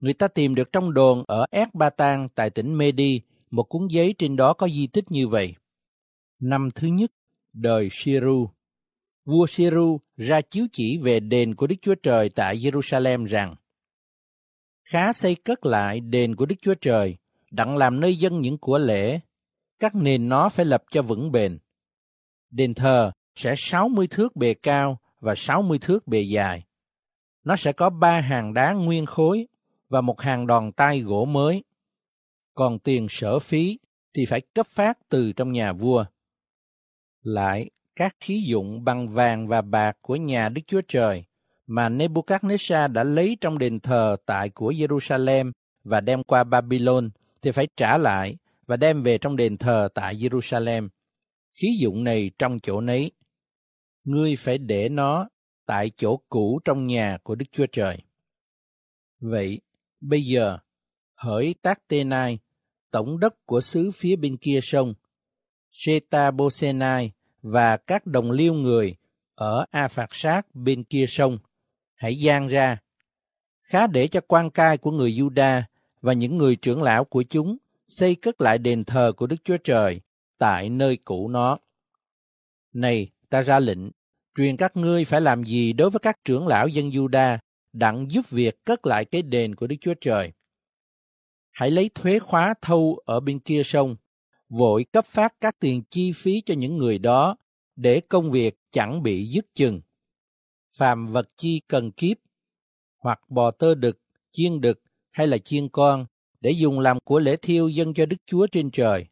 [0.00, 4.36] Người ta tìm được trong đồn ở Ecbatan tại tỉnh Medi một cuốn giấy trên
[4.36, 5.54] đó có di tích như vậy.
[6.40, 7.12] Năm thứ nhất,
[7.52, 8.48] đời Shiru.
[9.24, 13.54] Vua Siru ra chiếu chỉ về đền của Đức Chúa Trời tại Jerusalem rằng
[14.84, 17.16] Khá xây cất lại đền của Đức Chúa Trời,
[17.50, 19.20] đặng làm nơi dân những của lễ,
[19.78, 21.58] các nền nó phải lập cho vững bền.
[22.50, 26.64] Đền thờ sẽ 60 thước bề cao và 60 thước bề dài.
[27.44, 29.46] Nó sẽ có ba hàng đá nguyên khối
[29.88, 31.64] và một hàng đòn tay gỗ mới.
[32.54, 33.78] Còn tiền sở phí
[34.14, 36.04] thì phải cấp phát từ trong nhà vua.
[37.22, 41.24] Lại, các khí dụng bằng vàng và bạc của nhà Đức Chúa Trời
[41.66, 45.52] mà Nebuchadnezzar đã lấy trong đền thờ tại của Jerusalem
[45.84, 47.10] và đem qua Babylon
[47.42, 50.88] thì phải trả lại và đem về trong đền thờ tại Jerusalem.
[51.52, 53.12] Khí dụng này trong chỗ nấy.
[54.04, 55.28] Ngươi phải để nó
[55.66, 57.98] tại chỗ cũ trong nhà của Đức Chúa Trời.
[59.20, 59.60] Vậy,
[60.00, 60.58] bây giờ,
[61.14, 62.38] hỡi Tác Tê Nai,
[62.90, 64.94] tổng đốc của xứ phía bên kia sông,
[65.70, 68.96] Sheta Bosenai và các đồng liêu người
[69.34, 71.38] ở A Phạt Sát bên kia sông,
[71.94, 72.78] hãy gian ra.
[73.62, 75.62] Khá để cho quan cai của người Juda
[76.00, 77.56] và những người trưởng lão của chúng
[77.88, 80.00] xây cất lại đền thờ của Đức Chúa Trời
[80.38, 81.58] tại nơi cũ nó.
[82.72, 83.78] Này, ta ra lệnh,
[84.36, 87.38] truyền các ngươi phải làm gì đối với các trưởng lão dân Juda
[87.72, 90.32] đặng giúp việc cất lại cái đền của Đức Chúa Trời.
[91.50, 93.96] Hãy lấy thuế khóa thâu ở bên kia sông,
[94.58, 97.36] vội cấp phát các tiền chi phí cho những người đó
[97.76, 99.80] để công việc chẳng bị dứt chừng.
[100.76, 102.16] Phàm vật chi cần kiếp,
[102.98, 103.98] hoặc bò tơ đực,
[104.32, 106.06] chiên đực hay là chiên con,
[106.40, 109.06] để dùng làm của lễ thiêu dân cho Đức Chúa trên trời,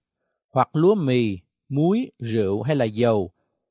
[0.52, 3.30] hoặc lúa mì, muối, rượu hay là dầu,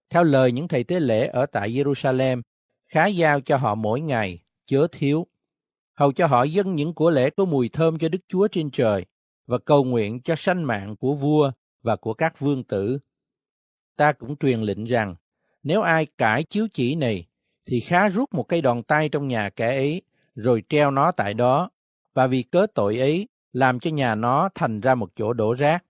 [0.10, 2.42] theo lời những thầy tế lễ ở tại Jerusalem,
[2.84, 5.28] khá giao cho họ mỗi ngày, chớ thiếu.
[5.96, 9.06] Hầu cho họ dâng những của lễ có mùi thơm cho Đức Chúa trên trời,
[9.50, 13.00] và cầu nguyện cho sanh mạng của vua và của các vương tử.
[13.96, 15.16] Ta cũng truyền lệnh rằng,
[15.64, 17.26] nếu ai cãi chiếu chỉ này,
[17.66, 20.02] thì khá rút một cây đòn tay trong nhà kẻ ấy,
[20.36, 21.70] rồi treo nó tại đó,
[22.14, 25.84] và vì cớ tội ấy, làm cho nhà nó thành ra một chỗ đổ rác.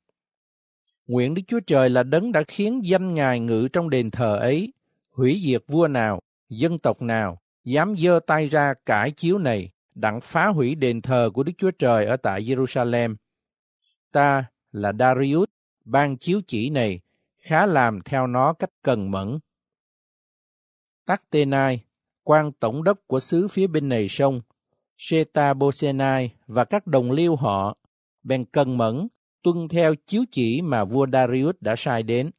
[1.07, 4.73] Nguyện Đức Chúa Trời là đấng đã khiến danh Ngài ngự trong đền thờ ấy,
[5.11, 6.19] hủy diệt vua nào,
[6.49, 11.29] dân tộc nào, dám dơ tay ra cải chiếu này, đặng phá hủy đền thờ
[11.33, 13.15] của Đức Chúa Trời ở tại Jerusalem.
[14.11, 15.49] Ta là Darius,
[15.85, 16.99] ban chiếu chỉ này,
[17.37, 19.39] khá làm theo nó cách cần mẫn.
[21.05, 21.83] Tactenai,
[22.23, 24.41] quan tổng đốc của xứ phía bên này sông,
[24.97, 27.77] Sheta Bosenai và các đồng liêu họ
[28.23, 29.07] bèn cần mẫn
[29.43, 32.31] tuân theo chiếu chỉ mà vua Darius đã sai đến.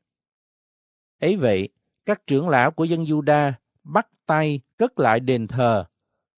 [1.20, 1.68] Ấy vậy,
[2.06, 3.52] các trưởng lão của dân Juda
[3.84, 5.84] bắt tay cất lại đền thờ,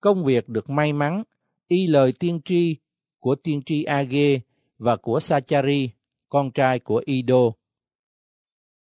[0.01, 1.23] công việc được may mắn
[1.69, 2.77] y lời tiên tri
[3.19, 4.41] của tiên tri Age
[4.83, 5.91] và của Sachari,
[6.29, 7.53] con trai của Ido.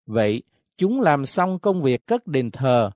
[0.05, 0.43] Vậy,
[0.77, 2.91] chúng làm xong công việc cất đền thờ,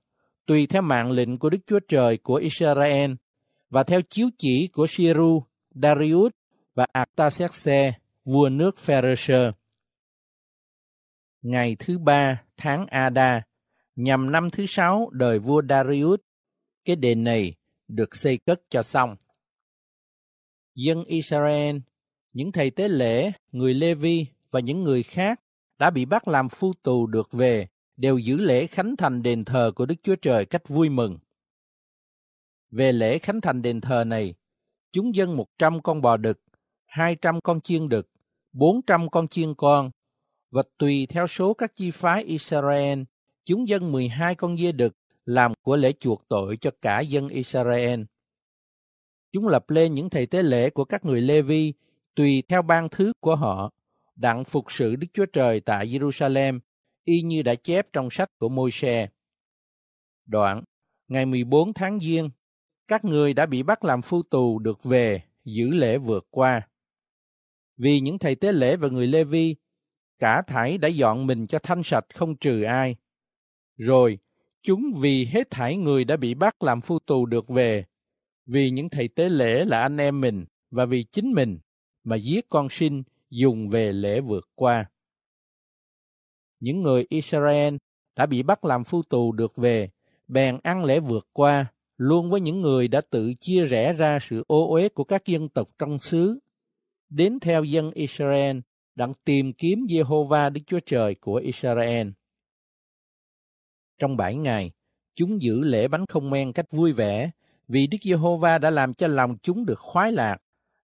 [0.46, 3.12] tùy theo mạng lệnh của Đức Chúa Trời của Israel
[3.70, 6.32] và theo chiếu chỉ của Shiru, Darius
[6.74, 9.52] và Artaxerxes, vua nước Pharisee.
[11.42, 13.42] Ngày thứ ba tháng Ada,
[13.96, 16.20] nhằm năm thứ sáu đời vua Darius,
[16.84, 17.54] cái đền này
[17.88, 19.16] được xây cất cho xong.
[20.74, 21.76] Dân Israel,
[22.36, 25.40] những thầy tế lễ, người Lê-vi và những người khác
[25.78, 29.72] đã bị bắt làm phu tù được về đều giữ lễ khánh thành đền thờ
[29.76, 31.18] của Đức Chúa Trời cách vui mừng.
[32.70, 34.34] Về lễ khánh thành đền thờ này,
[34.92, 36.40] chúng dân một trăm con bò đực,
[36.86, 38.10] hai trăm con chiên đực,
[38.52, 39.90] bốn trăm con chiên con,
[40.50, 43.02] và tùy theo số các chi phái Israel,
[43.44, 47.28] chúng dân mười hai con dê đực làm của lễ chuộc tội cho cả dân
[47.28, 48.02] Israel.
[49.32, 51.72] Chúng lập lên những thầy tế lễ của các người Lê-vi
[52.16, 53.72] tùy theo ban thứ của họ,
[54.14, 56.60] đặng phục sự Đức Chúa Trời tại Jerusalem,
[57.04, 59.08] y như đã chép trong sách của Môi-se.
[60.26, 60.62] Đoạn,
[61.08, 62.30] ngày 14 tháng Giêng,
[62.88, 66.68] các người đã bị bắt làm phu tù được về giữ lễ vượt qua.
[67.76, 69.56] Vì những thầy tế lễ và người Lê-vi,
[70.18, 72.96] cả thảy đã dọn mình cho thanh sạch không trừ ai.
[73.76, 74.18] Rồi,
[74.62, 77.84] chúng vì hết thảy người đã bị bắt làm phu tù được về,
[78.46, 81.58] vì những thầy tế lễ là anh em mình và vì chính mình
[82.06, 84.90] mà giết con sinh dùng về lễ vượt qua.
[86.60, 87.76] Những người Israel
[88.16, 89.90] đã bị bắt làm phu tù được về,
[90.28, 91.66] bèn ăn lễ vượt qua,
[91.96, 95.48] luôn với những người đã tự chia rẽ ra sự ô uế của các dân
[95.48, 96.38] tộc trong xứ,
[97.08, 98.58] đến theo dân Israel
[98.94, 102.08] đặng tìm kiếm Jehovah Đức Chúa Trời của Israel.
[103.98, 104.70] Trong bảy ngày,
[105.14, 107.30] chúng giữ lễ bánh không men cách vui vẻ,
[107.68, 110.36] vì Đức Giê-hô-va đã làm cho lòng chúng được khoái lạc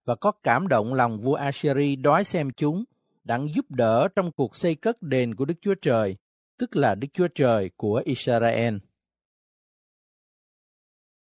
[0.05, 2.83] và có cảm động lòng vua Asheri đói xem chúng,
[3.23, 6.15] đặng giúp đỡ trong cuộc xây cất đền của Đức Chúa Trời,
[6.57, 8.77] tức là Đức Chúa Trời của Israel.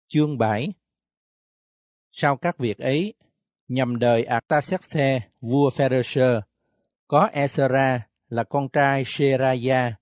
[0.07, 0.69] Chương 7
[2.11, 3.15] Sau các việc ấy,
[3.69, 6.41] nhằm đời Artaxerxes, vua Pharisee,
[7.07, 9.97] có Esra là con trai Seraya,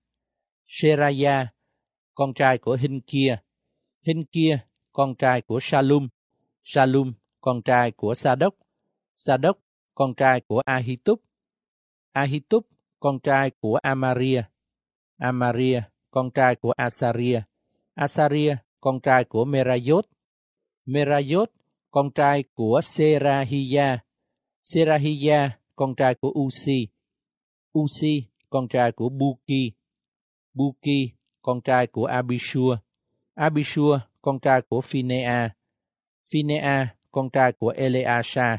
[0.67, 1.47] Seraya,
[2.15, 3.39] con trai của Hinh kia,
[4.07, 4.59] Hinh kia,
[4.93, 6.09] con trai của Salum,
[6.63, 7.13] Salum,
[7.49, 8.55] con trai của Sa-đốc,
[9.15, 9.59] Sa-đốc,
[9.95, 11.19] con trai của Ahitub,
[12.13, 12.65] Ahitub,
[13.01, 14.43] con trai của Amaria,
[15.19, 15.81] Amaria,
[16.11, 17.41] con trai của Asaria,
[17.95, 20.07] Asaria, con trai của Merayot,
[20.85, 21.51] Merayot,
[21.91, 23.99] con trai của Serahia,
[24.63, 26.89] Serahia, con trai của Usi,
[27.79, 29.73] Usi, con trai của Buki,
[30.55, 32.77] Buki, con trai của Abishua,
[33.35, 35.55] Abishua, con trai của Phinea,
[36.33, 38.59] Phinea, con trai của Eleasa,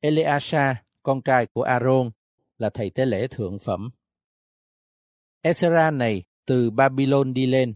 [0.00, 2.10] Eleasa, con trai của Aaron,
[2.58, 3.90] là thầy tế lễ thượng phẩm.
[5.42, 7.74] Ezra này từ Babylon đi lên.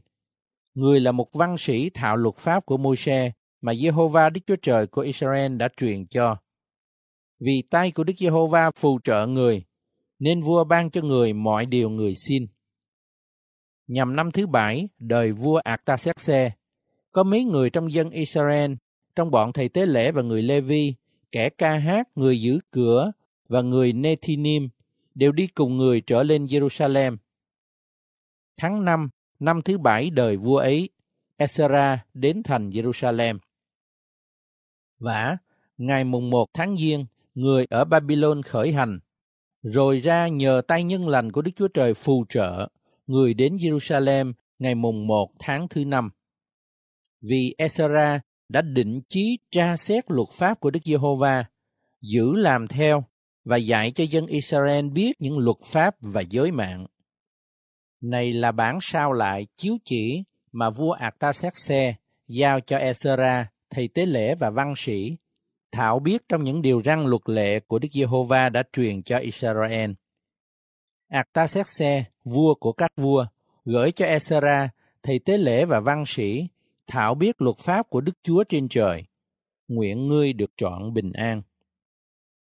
[0.74, 4.86] Người là một văn sĩ thạo luật pháp của Môi-se mà Jehovah Đức Chúa Trời
[4.86, 6.36] của Israel đã truyền cho.
[7.40, 9.64] Vì tay của Đức Giê-hô-va phù trợ người,
[10.18, 12.46] nên vua ban cho người mọi điều người xin.
[13.86, 16.52] Nhằm năm thứ bảy, đời vua Artaxerxes,
[17.12, 18.72] có mấy người trong dân Israel,
[19.18, 20.94] trong bọn thầy tế lễ và người Lê-vi,
[21.32, 23.12] kẻ ca hát, người giữ cửa
[23.48, 24.68] và người Nethinim,
[25.14, 27.16] đều đi cùng người trở lên Jerusalem.
[28.56, 30.90] Tháng 5, năm thứ bảy đời vua ấy,
[31.36, 33.38] Esra đến thành Jerusalem.
[34.98, 35.36] Và
[35.78, 38.98] ngày mùng 1 tháng Giêng, người ở Babylon khởi hành,
[39.62, 42.68] rồi ra nhờ tay nhân lành của Đức Chúa Trời phù trợ,
[43.06, 46.10] người đến Jerusalem ngày mùng 1 tháng thứ năm.
[47.20, 51.44] Vì Esra đã định chí tra xét luật pháp của Đức Giê-hô-va,
[52.00, 53.04] giữ làm theo
[53.44, 56.86] và dạy cho dân Israel biết những luật pháp và giới mạng.
[58.00, 61.94] Này là bản sao lại chiếu chỉ mà vua Artaxerxes
[62.28, 65.16] giao cho Esra, thầy tế lễ và văn sĩ,
[65.72, 69.90] thảo biết trong những điều răn luật lệ của Đức Giê-hô-va đã truyền cho Israel.
[71.08, 73.26] Artaxerxes, vua của các vua,
[73.64, 74.70] gửi cho Esra,
[75.02, 76.48] thầy tế lễ và văn sĩ,
[76.88, 79.04] thảo biết luật pháp của Đức Chúa trên trời.
[79.68, 81.42] Nguyện ngươi được chọn bình an.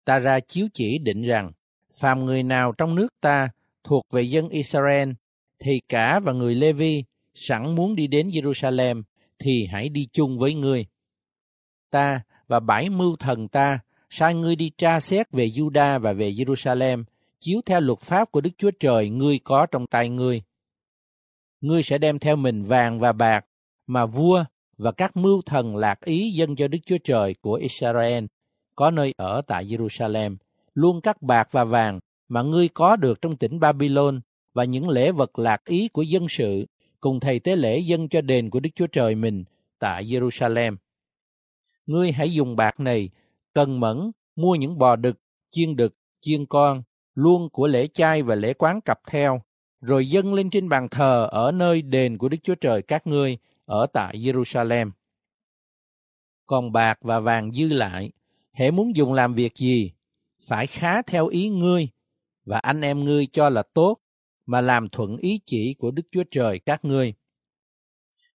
[0.05, 1.53] Ta ra chiếu chỉ định rằng,
[1.94, 3.48] phàm người nào trong nước ta
[3.85, 5.11] thuộc về dân Israel,
[5.59, 9.03] thì cả và người Lê-vi sẵn muốn đi đến Jerusalem,
[9.38, 10.87] thì hãy đi chung với ngươi.
[11.90, 13.79] Ta và bảy mưu thần ta
[14.11, 17.05] sai ngươi đi tra xét về Juda và về Jerusalem,
[17.40, 20.42] chiếu theo luật pháp của Đức Chúa Trời ngươi có trong tay ngươi.
[21.61, 23.46] Ngươi sẽ đem theo mình vàng và bạc,
[23.90, 24.44] mà vua
[24.79, 28.24] và các mưu thần lạc ý dân cho Đức Chúa Trời của Israel
[28.76, 30.37] có nơi ở tại Jerusalem,
[30.74, 34.20] luôn các bạc và vàng mà ngươi có được trong tỉnh Babylon
[34.55, 36.66] và những lễ vật lạc ý của dân sự
[37.00, 39.44] cùng thầy tế lễ dân cho đền của Đức Chúa Trời mình
[39.79, 40.76] tại Jerusalem.
[41.87, 43.11] Ngươi hãy dùng bạc này
[43.53, 45.18] cần mẫn mua những bò đực,
[45.50, 46.83] chiên đực, chiên con,
[47.14, 49.42] luôn của lễ chay và lễ quán cặp theo,
[49.81, 53.38] rồi dâng lên trên bàn thờ ở nơi đền của Đức Chúa Trời các ngươi
[53.70, 54.90] ở tại Jerusalem.
[56.46, 58.11] Còn bạc và vàng dư lại,
[58.52, 59.92] hễ muốn dùng làm việc gì,
[60.42, 61.88] phải khá theo ý ngươi
[62.44, 63.96] và anh em ngươi cho là tốt
[64.46, 67.14] mà làm thuận ý chỉ của Đức Chúa Trời các ngươi.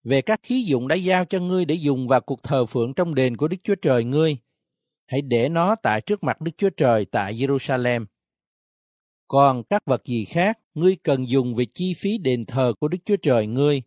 [0.04, 3.14] Về các khí dụng đã giao cho ngươi để dùng vào cuộc thờ phượng trong
[3.14, 4.36] đền của Đức Chúa Trời ngươi,
[5.06, 8.06] hãy để nó tại trước mặt Đức Chúa Trời tại Jerusalem.
[9.28, 12.98] Còn các vật gì khác, ngươi cần dùng về chi phí đền thờ của Đức
[13.04, 13.82] Chúa Trời ngươi,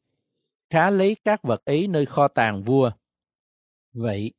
[0.69, 2.91] khá lấy các vật ấy nơi kho tàng vua.
[3.93, 4.31] Vậy,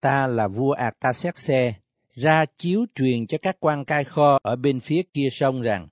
[0.00, 1.74] ta là vua Artaxerxes,
[2.14, 5.88] ra chiếu truyền cho các quan cai kho ở bên phía kia sông rằng,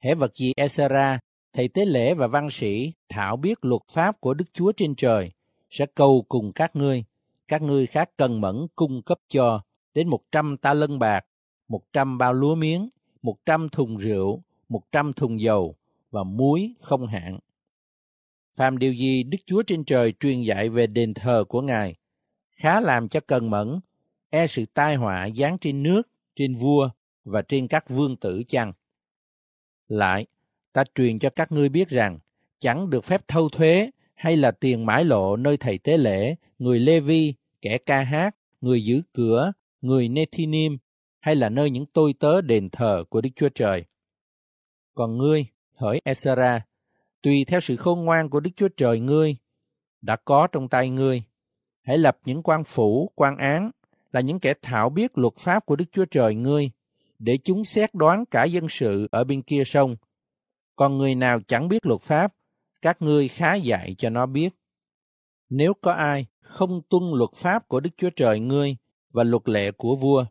[0.00, 1.18] hễ vật gì Esra,
[1.52, 5.30] thầy tế lễ và văn sĩ thảo biết luật pháp của Đức Chúa trên trời,
[5.70, 7.04] sẽ cầu cùng các ngươi,
[7.48, 9.62] các ngươi khác cần mẫn cung cấp cho
[9.94, 11.26] đến một trăm ta lân bạc,
[11.68, 12.88] một trăm bao lúa miếng,
[13.22, 15.74] một trăm thùng rượu, một trăm thùng dầu
[16.10, 17.38] và muối không hạn.
[18.54, 21.94] Phàm điều gì Đức Chúa trên trời truyền dạy về đền thờ của Ngài,
[22.50, 23.80] khá làm cho cần mẫn,
[24.30, 26.02] e sự tai họa giáng trên nước,
[26.36, 26.90] trên vua
[27.24, 28.72] và trên các vương tử chăng.
[29.88, 30.26] Lại,
[30.72, 32.18] ta truyền cho các ngươi biết rằng,
[32.58, 36.78] chẳng được phép thâu thuế hay là tiền mãi lộ nơi thầy tế lễ, người
[36.78, 40.78] Lê Vi, kẻ ca hát, người giữ cửa, người Nethinim,
[41.20, 43.84] hay là nơi những tôi tớ đền thờ của Đức Chúa Trời.
[44.94, 46.60] Còn ngươi, hỡi Esra,
[47.24, 49.36] tùy theo sự khôn ngoan của Đức Chúa Trời ngươi,
[50.02, 51.22] đã có trong tay ngươi,
[51.82, 53.70] hãy lập những quan phủ, quan án,
[54.12, 56.70] là những kẻ thảo biết luật pháp của Đức Chúa Trời ngươi,
[57.18, 59.96] để chúng xét đoán cả dân sự ở bên kia sông.
[60.76, 62.34] Còn người nào chẳng biết luật pháp,
[62.82, 64.48] các ngươi khá dạy cho nó biết.
[65.50, 68.76] Nếu có ai không tuân luật pháp của Đức Chúa Trời ngươi
[69.10, 70.24] và luật lệ của vua,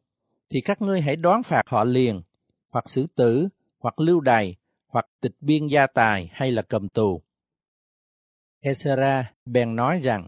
[0.49, 2.21] thì các ngươi hãy đoán phạt họ liền,
[2.69, 3.47] hoặc xử tử,
[3.79, 4.55] hoặc lưu đày,
[4.93, 7.21] hoặc tịch biên gia tài hay là cầm tù.
[8.61, 10.27] Ezra bèn nói rằng,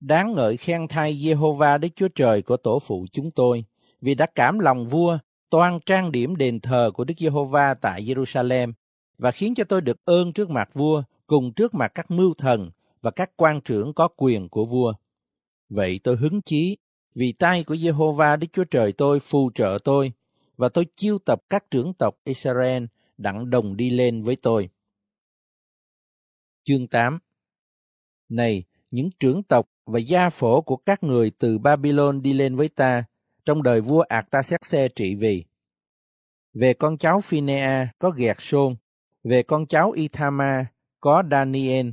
[0.00, 3.64] Đáng ngợi khen thay Jehovah Đức Chúa Trời của tổ phụ chúng tôi,
[4.00, 5.18] vì đã cảm lòng vua
[5.50, 8.72] toan trang điểm đền thờ của Đức Giê-hô-va tại Jerusalem
[9.18, 12.70] và khiến cho tôi được ơn trước mặt vua cùng trước mặt các mưu thần
[13.02, 14.92] và các quan trưởng có quyền của vua.
[15.68, 16.76] Vậy tôi hứng chí
[17.14, 20.12] vì tay của Jehovah Đức Chúa Trời tôi phù trợ tôi,
[20.56, 22.84] và tôi chiêu tập các trưởng tộc Israel
[23.18, 24.68] đặng đồng đi lên với tôi.
[26.64, 27.18] Chương 8
[28.28, 32.68] Này, những trưởng tộc và gia phổ của các người từ Babylon đi lên với
[32.68, 33.04] ta
[33.44, 35.44] trong đời vua Artaxerxes trị vì.
[36.52, 38.76] Về con cháu Phinea có Gẹt Sôn,
[39.24, 40.66] về con cháu Ithama
[41.00, 41.90] có Daniel,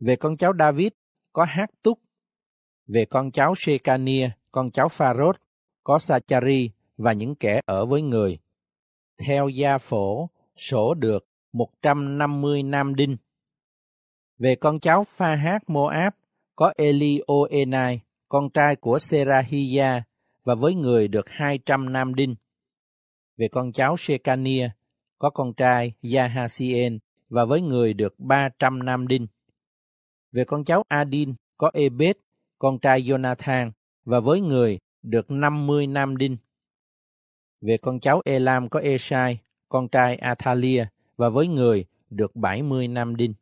[0.00, 0.92] về con cháu David
[1.32, 1.98] có Hát Túc,
[2.86, 5.36] về con cháu Shekania con cháu Pharos,
[5.84, 8.38] có Sachari và những kẻ ở với người.
[9.18, 13.16] Theo gia phổ, sổ được 150 nam đinh.
[14.38, 16.12] Về con cháu Pha Hát Moab,
[16.56, 20.02] có Elioenai, con trai của Serahia,
[20.44, 22.34] và với người được 200 nam đinh.
[23.36, 24.70] Về con cháu Shekania,
[25.18, 29.26] có con trai Yahasien, và với người được 300 nam đinh.
[30.32, 32.16] Về con cháu Adin, có Ebed,
[32.58, 33.70] con trai Jonathan,
[34.04, 36.36] và với người được 50 nam đinh.
[37.60, 39.38] Về con cháu Elam có Esai,
[39.72, 43.34] con trai Athalia, và với người được 70 nam đinh.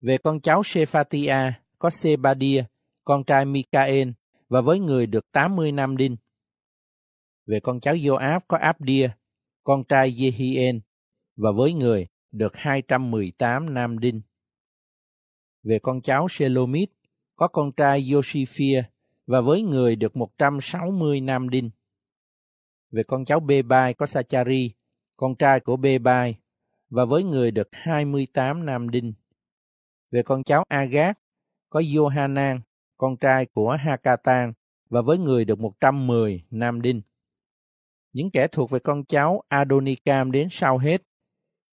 [0.00, 2.64] Về con cháu Shephatia có Sebadia,
[3.04, 4.08] con trai Mikael,
[4.48, 6.16] và với người được 80 nam đinh.
[7.46, 9.08] Về con cháu Joab có Abdia,
[9.62, 10.80] con trai Jehien,
[11.36, 14.20] và với người được 218 nam đinh.
[15.62, 16.90] Về con cháu Shelomit
[17.36, 18.82] có con trai Yoshifia,
[19.26, 21.70] và với người được 160 nam đinh.
[22.90, 24.74] Về con cháu Bebai có Sachari,
[25.16, 26.36] con trai của Bê Bai,
[26.90, 29.12] và với người được 28 nam đinh.
[30.10, 31.18] Về con cháu Agat
[31.70, 32.60] có Johanan,
[32.96, 34.52] con trai của Hakatan,
[34.90, 37.02] và với người được 110 nam đinh.
[38.12, 41.02] Những kẻ thuộc về con cháu Adonikam đến sau hết.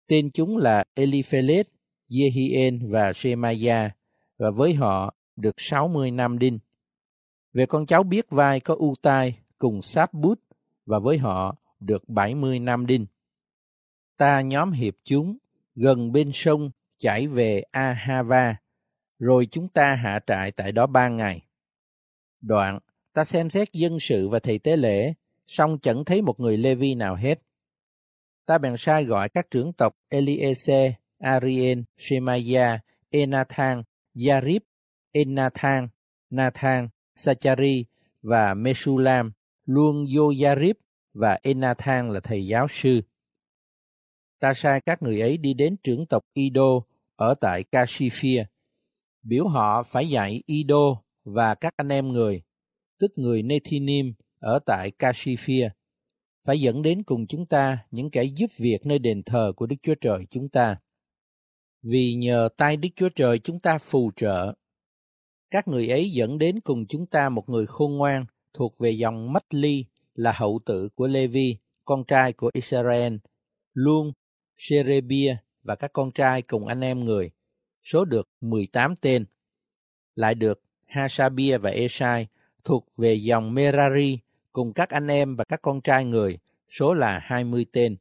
[0.08, 1.66] Tên chúng là Eliphelet,
[2.08, 3.90] Yehien và Shemaya,
[4.38, 6.58] và với họ được 60 nam đinh.
[7.52, 10.40] Về con cháu biết vai có Utai cùng sáp bút
[10.86, 13.06] và với họ được 70 nam đinh.
[14.16, 15.36] Ta nhóm hiệp chúng
[15.74, 18.56] gần bên sông chảy về Ahava
[19.18, 21.46] Rồi chúng ta hạ trại tại đó ba ngày.
[22.40, 22.78] Đoạn,
[23.12, 25.14] ta xem xét dân sự và thầy tế lễ,
[25.46, 27.42] song chẳng thấy một người Lê-vi nào hết.
[28.46, 32.78] Ta bèn sai gọi các trưởng tộc Eliese, Arien, Shemaya,
[33.10, 33.82] Enathan,
[34.26, 34.62] Yarib,
[35.12, 35.88] Enathan,
[36.30, 37.84] Nathan, Sachari
[38.22, 39.32] và Mesulam,
[39.66, 40.76] luôn Yoyarib
[41.14, 43.00] và Enathan là thầy giáo sư.
[44.38, 46.80] Ta sai các người ấy đi đến trưởng tộc Ido
[47.16, 48.44] ở tại Kashifia,
[49.22, 52.42] biểu họ phải dạy Ido và các anh em người,
[52.98, 55.68] tức người Nethinim ở tại Kashifia,
[56.44, 59.76] phải dẫn đến cùng chúng ta những kẻ giúp việc nơi đền thờ của Đức
[59.82, 60.76] Chúa Trời chúng ta.
[61.82, 64.54] Vì nhờ tay Đức Chúa Trời chúng ta phù trợ,
[65.50, 68.24] các người ấy dẫn đến cùng chúng ta một người khôn ngoan
[68.54, 69.84] thuộc về dòng Mách Ly
[70.14, 73.16] là hậu tự của Levi, con trai của Israel,
[73.74, 74.12] luôn
[74.56, 77.30] Sherebia và các con trai cùng anh em người,
[77.82, 79.24] số được 18 tên.
[80.14, 82.26] Lại được Hasabia và Esai
[82.64, 84.18] thuộc về dòng Merari
[84.52, 86.38] cùng các anh em và các con trai người,
[86.68, 87.96] số là 20 tên.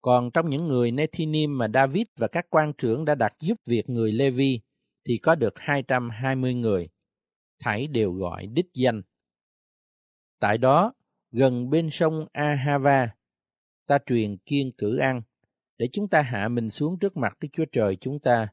[0.00, 3.90] Còn trong những người Nethinim mà David và các quan trưởng đã đặt giúp việc
[3.90, 4.60] người Levi,
[5.04, 6.88] thì có được 220 người,
[7.58, 9.02] thảy đều gọi đích danh.
[10.38, 10.92] Tại đó,
[11.32, 13.08] gần bên sông Ahava,
[13.86, 15.22] ta truyền kiên cử ăn,
[15.78, 18.48] để chúng ta hạ mình xuống trước mặt Đức Chúa Trời chúng ta,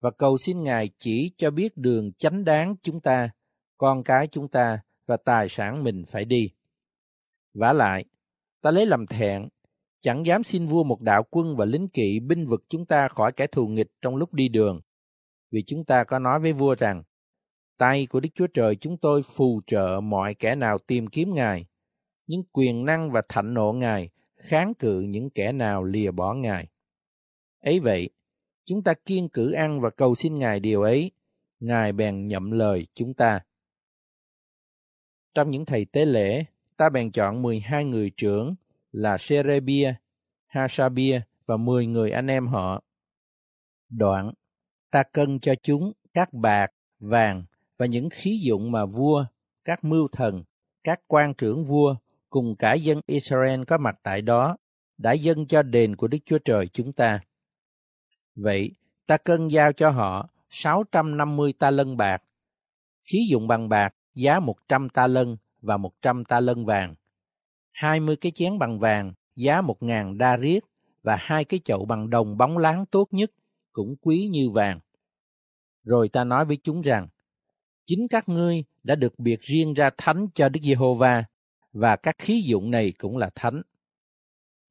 [0.00, 3.30] và cầu xin Ngài chỉ cho biết đường chánh đáng chúng ta,
[3.76, 6.50] con cái chúng ta và tài sản mình phải đi.
[7.54, 8.04] vả lại,
[8.62, 9.48] ta lấy làm thẹn,
[10.00, 13.32] chẳng dám xin vua một đạo quân và lính kỵ binh vực chúng ta khỏi
[13.32, 14.80] kẻ thù nghịch trong lúc đi đường.
[15.50, 17.02] Vì chúng ta có nói với vua rằng,
[17.78, 21.66] tay của Đức Chúa Trời chúng tôi phù trợ mọi kẻ nào tìm kiếm Ngài,
[22.26, 24.10] nhưng quyền năng và thạnh nộ Ngài
[24.44, 26.68] kháng cự những kẻ nào lìa bỏ Ngài.
[27.60, 28.10] Ấy vậy,
[28.64, 31.10] chúng ta kiên cử ăn và cầu xin Ngài điều ấy,
[31.60, 33.40] Ngài bèn nhậm lời chúng ta.
[35.34, 36.44] Trong những thầy tế lễ,
[36.76, 38.54] ta bèn chọn 12 người trưởng
[38.92, 39.94] là Serebia,
[40.46, 42.82] Hasabia và 10 người anh em họ.
[43.88, 44.32] Đoạn,
[44.90, 46.66] ta cân cho chúng các bạc,
[46.98, 47.44] vàng
[47.78, 49.26] và những khí dụng mà vua,
[49.64, 50.44] các mưu thần,
[50.84, 51.96] các quan trưởng vua
[52.34, 54.56] cùng cả dân Israel có mặt tại đó
[54.98, 57.20] đã dâng cho đền của Đức Chúa Trời chúng ta.
[58.34, 58.70] Vậy,
[59.06, 62.22] ta cân giao cho họ 650 ta lân bạc,
[63.02, 66.94] khí dụng bằng bạc giá 100 ta lân và 100 ta lân vàng,
[67.72, 70.64] 20 cái chén bằng vàng giá 1.000 đa riết
[71.02, 73.30] và hai cái chậu bằng đồng bóng láng tốt nhất
[73.72, 74.80] cũng quý như vàng.
[75.84, 77.08] Rồi ta nói với chúng rằng,
[77.86, 81.24] chính các ngươi đã được biệt riêng ra thánh cho Đức Giê-hô-va
[81.74, 83.62] và các khí dụng này cũng là thánh.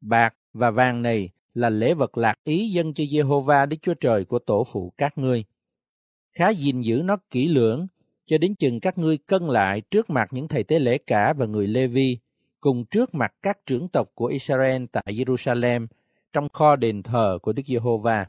[0.02, 4.26] Bạc và vàng này là lễ vật lạc ý dân cho Giê-hô-va Đức Chúa Trời
[4.26, 5.44] của tổ phụ các ngươi.
[6.32, 7.88] Khá gìn giữ nó kỹ lưỡng
[8.26, 11.46] cho đến chừng các ngươi cân lại trước mặt những thầy tế lễ cả và
[11.46, 12.18] người Lê-vi,
[12.60, 15.88] cùng trước mặt các trưởng tộc của Israel tại Jerusalem
[16.34, 18.28] trong kho đền thờ của Đức Giê-hô-va.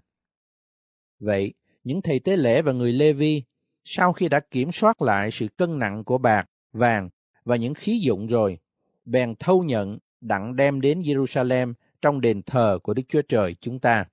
[1.19, 1.55] Vậy,
[1.85, 3.43] những thầy tế lễ và người Lê-vi,
[3.85, 7.11] sau khi đã kiểm soát lại sự cân nặng của bạc, vàng
[7.45, 8.59] và những khí dụng rồi,
[9.05, 13.81] bèn thâu nhận đặng đem đến Jerusalem trong đền thờ của Đức Chúa Trời chúng
[13.81, 14.05] ta.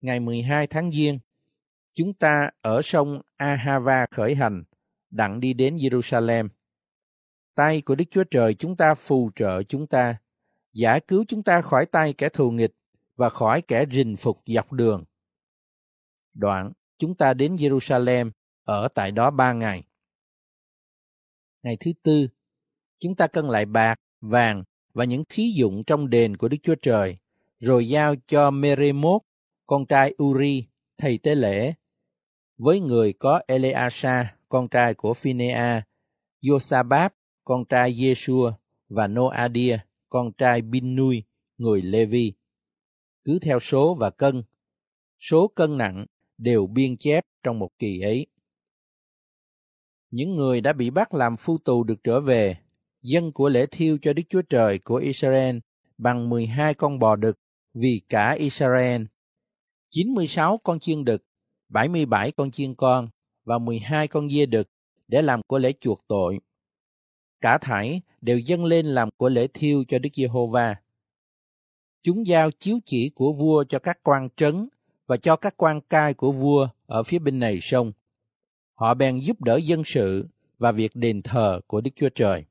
[0.00, 1.18] Ngày 12 tháng Giêng,
[1.94, 4.64] chúng ta ở sông Ahava khởi hành,
[5.10, 6.48] đặng đi đến Jerusalem.
[7.54, 10.16] Tay của Đức Chúa Trời chúng ta phù trợ chúng ta,
[10.72, 12.72] giải cứu chúng ta khỏi tay kẻ thù nghịch
[13.16, 15.04] và khỏi kẻ rình phục dọc đường.
[16.34, 18.30] Đoạn, chúng ta đến Jerusalem,
[18.64, 19.82] ở tại đó ba ngày.
[21.62, 22.28] Ngày thứ tư,
[22.98, 26.74] chúng ta cân lại bạc, vàng và những khí dụng trong đền của Đức Chúa
[26.82, 27.16] Trời,
[27.58, 29.22] rồi giao cho Meremot,
[29.66, 30.66] con trai Uri,
[30.98, 31.74] thầy tế lễ,
[32.58, 35.82] với người có Eleasa, con trai của Phinea,
[36.42, 37.10] Josabab,
[37.44, 38.52] con trai Yeshua
[38.88, 39.78] và Noadia,
[40.08, 41.22] con trai Binui,
[41.58, 42.32] người Levi.
[43.24, 44.42] Cứ theo số và cân,
[45.18, 46.06] số cân nặng
[46.38, 48.26] đều biên chép trong một kỳ ấy.
[50.10, 52.56] Những người đã bị bắt làm phu tù được trở về,
[53.06, 55.58] dân của lễ thiêu cho Đức Chúa Trời của Israel
[55.98, 57.38] bằng 12 con bò đực
[57.74, 59.02] vì cả Israel,
[59.90, 61.24] 96 con chiên đực,
[61.68, 63.08] 77 con chiên con
[63.44, 64.68] và 12 con dê đực
[65.08, 66.40] để làm của lễ chuộc tội.
[67.40, 70.76] Cả thảy đều dâng lên làm của lễ thiêu cho Đức Giê-hô-va.
[72.02, 74.68] Chúng giao chiếu chỉ của vua cho các quan trấn
[75.06, 77.92] và cho các quan cai của vua ở phía bên này sông.
[78.74, 80.28] Họ bèn giúp đỡ dân sự
[80.58, 82.44] và việc đền thờ của Đức Chúa Trời.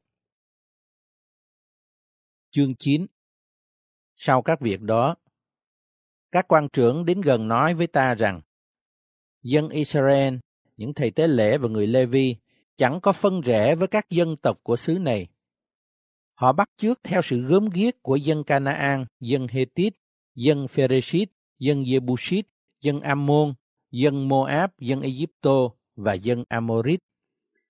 [2.56, 3.06] Chương 9
[4.16, 5.16] Sau các việc đó,
[6.32, 8.42] các quan trưởng đến gần nói với ta rằng,
[9.44, 10.36] Dân Israel,
[10.78, 12.36] những thầy tế lễ và người Lê-vi
[12.78, 15.28] chẳng có phân rẽ với các dân tộc của xứ này.
[16.34, 19.94] Họ bắt chước theo sự gớm ghiếc của dân Canaan, dân Hethit,
[20.36, 21.30] dân Pheresit,
[21.60, 22.44] dân Jebusit,
[22.82, 23.54] dân Ammon,
[23.92, 27.00] dân Moab, dân Egypto và dân Amorit.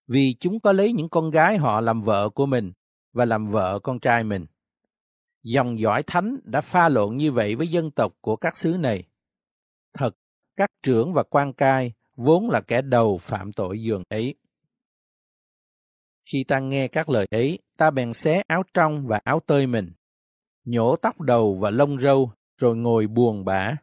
[0.08, 2.74] Vì chúng có lấy những con gái họ làm vợ của mình
[3.14, 4.46] và làm vợ con trai mình.
[5.46, 9.04] Dòng dõi thánh đã pha lộn như vậy với dân tộc của các xứ này.
[9.94, 10.18] Thật,
[10.56, 14.36] các trưởng và quan cai vốn là kẻ đầu phạm tội dường ấy.
[16.26, 19.92] Khi ta nghe các lời ấy, ta bèn xé áo trong và áo tơi mình,
[20.64, 23.76] nhổ tóc đầu và lông râu, rồi ngồi buồn bã.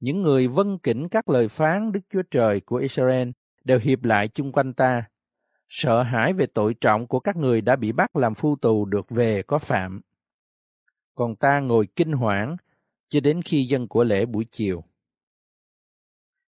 [0.00, 3.28] Những người vân kỉnh các lời phán Đức Chúa Trời của Israel
[3.64, 5.04] đều hiệp lại chung quanh ta,
[5.68, 9.10] sợ hãi về tội trọng của các người đã bị bắt làm phu tù được
[9.10, 10.00] về có phạm.
[11.14, 12.56] Còn ta ngồi kinh hoảng
[13.08, 14.84] cho đến khi dân của lễ buổi chiều.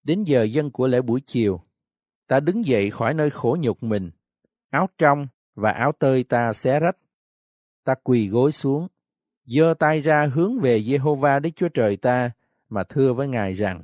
[0.03, 1.61] Đến giờ dân của lễ buổi chiều,
[2.27, 4.11] ta đứng dậy khỏi nơi khổ nhục mình,
[4.71, 6.97] áo trong và áo tơi ta xé rách.
[7.85, 8.89] Ta quỳ gối xuống,
[9.45, 12.31] giơ tay ra hướng về Jehovah Đức Chúa Trời ta
[12.69, 13.83] mà thưa với Ngài rằng,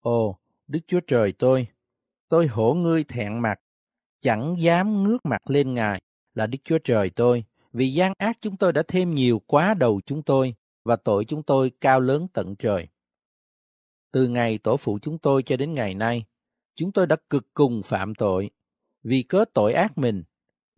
[0.00, 1.66] Ồ, Đức Chúa Trời tôi,
[2.28, 3.60] tôi hổ ngươi thẹn mặt,
[4.20, 6.02] chẳng dám ngước mặt lên Ngài
[6.34, 10.00] là Đức Chúa Trời tôi, vì gian ác chúng tôi đã thêm nhiều quá đầu
[10.06, 10.54] chúng tôi,
[10.84, 12.88] và tội chúng tôi cao lớn tận trời.
[14.12, 16.24] Từ ngày tổ phụ chúng tôi cho đến ngày nay,
[16.74, 18.50] chúng tôi đã cực cùng phạm tội.
[19.02, 20.22] Vì cớ tội ác mình,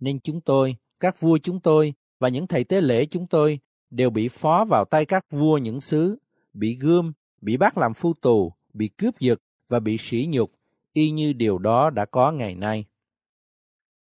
[0.01, 3.59] nên chúng tôi, các vua chúng tôi và những thầy tế lễ chúng tôi
[3.91, 6.19] đều bị phó vào tay các vua những xứ,
[6.53, 9.39] bị gươm, bị bắt làm phu tù, bị cướp giật
[9.69, 10.53] và bị sỉ nhục,
[10.93, 12.85] y như điều đó đã có ngày nay.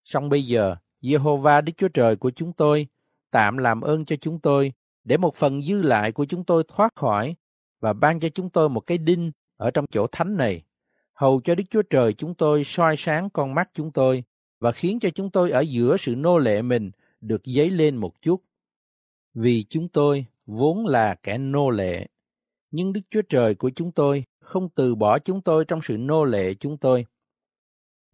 [0.05, 2.87] Song bây giờ, Jehovah Đức Chúa Trời của chúng tôi
[3.31, 4.73] tạm làm ơn cho chúng tôi
[5.05, 7.37] để một phần dư lại của chúng tôi thoát khỏi
[7.81, 10.63] và ban cho chúng tôi một cái đinh ở trong chỗ thánh này,
[11.13, 14.25] hầu cho Đức Chúa Trời chúng tôi soi sáng con mắt chúng tôi
[14.61, 16.91] và khiến cho chúng tôi ở giữa sự nô lệ mình
[17.21, 18.43] được dấy lên một chút.
[19.35, 22.07] Vì chúng tôi vốn là kẻ nô lệ,
[22.71, 26.25] nhưng Đức Chúa Trời của chúng tôi không từ bỏ chúng tôi trong sự nô
[26.25, 27.07] lệ chúng tôi.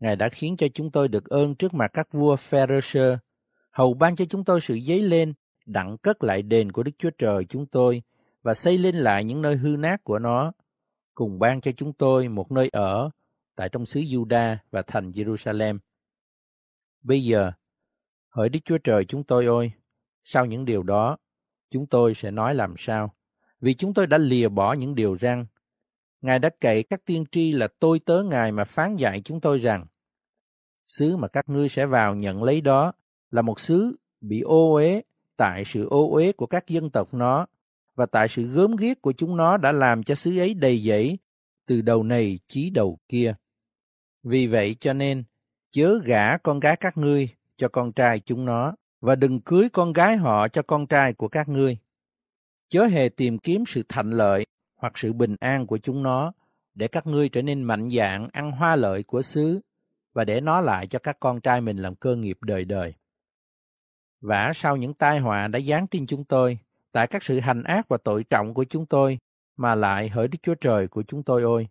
[0.01, 3.19] Ngài đã khiến cho chúng tôi được ơn trước mặt các vua Pharisee,
[3.71, 5.35] hầu ban cho chúng tôi sự dấy lên,
[5.67, 8.03] đặng cất lại đền của Đức Chúa Trời chúng tôi
[8.43, 10.53] và xây lên lại những nơi hư nát của nó,
[11.15, 13.11] cùng ban cho chúng tôi một nơi ở
[13.57, 15.79] tại trong xứ Juda và thành Jerusalem.
[17.03, 17.53] Bây giờ,
[18.29, 19.73] hỡi Đức Chúa Trời chúng tôi ơi,
[20.23, 21.17] sau những điều đó,
[21.69, 23.15] chúng tôi sẽ nói làm sao?
[23.61, 25.47] Vì chúng tôi đã lìa bỏ những điều răng.
[26.21, 29.59] Ngài đã cậy các tiên tri là tôi tớ Ngài mà phán dạy chúng tôi
[29.59, 29.87] rằng,
[30.85, 32.93] xứ mà các ngươi sẽ vào nhận lấy đó
[33.31, 35.03] là một xứ bị ô uế
[35.37, 37.47] tại sự ô uế của các dân tộc nó
[37.95, 41.19] và tại sự gớm ghiếc của chúng nó đã làm cho xứ ấy đầy dẫy
[41.67, 43.35] từ đầu này chí đầu kia.
[44.23, 45.25] Vì vậy cho nên,
[45.71, 49.93] chớ gả con gái các ngươi cho con trai chúng nó, và đừng cưới con
[49.93, 51.79] gái họ cho con trai của các ngươi.
[52.69, 54.47] Chớ hề tìm kiếm sự thạnh lợi
[54.87, 56.33] hoặc sự bình an của chúng nó,
[56.75, 59.61] để các ngươi trở nên mạnh dạn ăn hoa lợi của xứ,
[60.13, 62.95] và để nó lại cho các con trai mình làm cơ nghiệp đời đời.
[64.21, 66.59] Vả sau những tai họa đã giáng trên chúng tôi,
[66.93, 69.19] tại các sự hành ác và tội trọng của chúng tôi,
[69.57, 71.69] mà lại hỡi Đức Chúa Trời của chúng tôi ôi.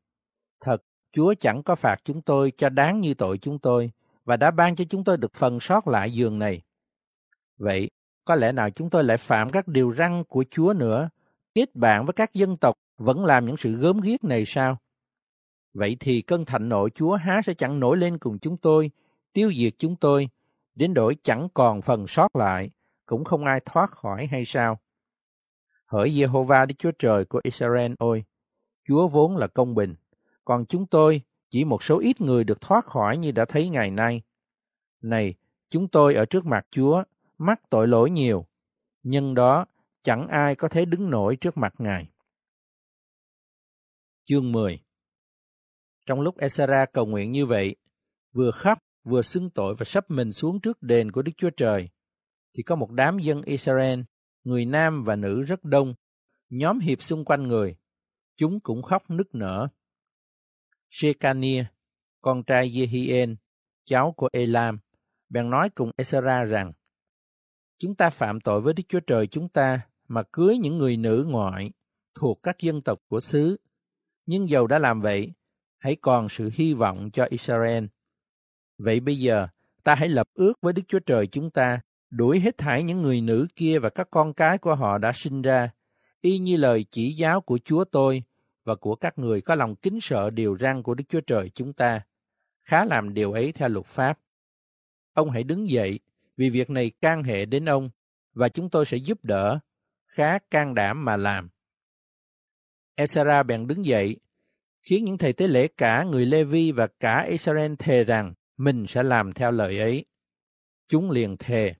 [0.59, 3.91] Thật, Chúa chẳng có phạt chúng tôi cho đáng như tội chúng tôi,
[4.26, 6.61] và đã ban cho chúng tôi được phần sót lại giường này.
[7.57, 7.89] Vậy,
[8.26, 11.09] có lẽ nào chúng tôi lại phạm các điều răn của Chúa nữa,
[11.53, 14.77] kết bạn với các dân tộc vẫn làm những sự gớm ghiếc này sao?
[15.73, 18.91] Vậy thì cơn thạnh nộ Chúa há sẽ chẳng nổi lên cùng chúng tôi,
[19.33, 20.29] tiêu diệt chúng tôi,
[20.75, 22.69] đến đổi chẳng còn phần sót lại,
[23.05, 24.79] cũng không ai thoát khỏi hay sao?
[25.85, 28.23] Hỡi Jehovah Đức Chúa Trời của Israel ôi,
[28.87, 29.95] Chúa vốn là công bình,
[30.45, 33.91] còn chúng tôi chỉ một số ít người được thoát khỏi như đã thấy ngày
[33.91, 34.21] nay.
[35.01, 35.33] Này,
[35.69, 37.03] chúng tôi ở trước mặt Chúa,
[37.37, 38.45] mắc tội lỗi nhiều,
[39.03, 39.65] nhưng đó
[40.03, 42.09] chẳng ai có thể đứng nổi trước mặt Ngài.
[44.28, 44.80] Chương 10
[46.05, 47.76] Trong lúc Esra cầu nguyện như vậy,
[48.34, 51.89] vừa khóc, vừa xưng tội và sắp mình xuống trước đền của Đức Chúa Trời,
[52.53, 53.99] thì có một đám dân Israel
[54.43, 55.93] người nam và nữ rất đông,
[56.49, 57.76] nhóm hiệp xung quanh người.
[58.38, 59.67] Chúng cũng khóc nức nở.
[60.89, 61.65] Shekania,
[62.21, 63.36] con trai Jehien,
[63.84, 64.80] cháu của Elam,
[65.30, 66.71] bèn nói cùng Esra rằng,
[67.78, 71.26] Chúng ta phạm tội với Đức Chúa Trời chúng ta mà cưới những người nữ
[71.30, 71.71] ngoại
[72.15, 73.57] thuộc các dân tộc của xứ.
[74.26, 75.34] Nhưng dầu đã làm vậy,
[75.78, 77.86] hãy còn sự hy vọng cho Israel.
[78.78, 79.47] Vậy bây giờ,
[79.84, 83.21] ta hãy lập ước với Đức Chúa Trời chúng ta đuổi hết thảy những người
[83.21, 85.69] nữ kia và các con cái của họ đã sinh ra,
[86.21, 88.23] y như lời chỉ giáo của Chúa tôi
[88.63, 91.73] và của các người có lòng kính sợ điều răn của Đức Chúa Trời chúng
[91.73, 92.01] ta,
[92.61, 94.19] khá làm điều ấy theo luật pháp.
[95.13, 95.99] Ông hãy đứng dậy,
[96.38, 97.89] vì việc này can hệ đến ông,
[98.34, 99.59] và chúng tôi sẽ giúp đỡ,
[100.05, 101.49] khá can đảm mà làm.
[102.95, 104.17] Esra bèn đứng dậy,
[104.81, 109.03] khiến những thầy tế lễ cả người Lê-vi và cả Israel thề rằng mình sẽ
[109.03, 110.05] làm theo lời ấy.
[110.87, 111.75] Chúng liền thề.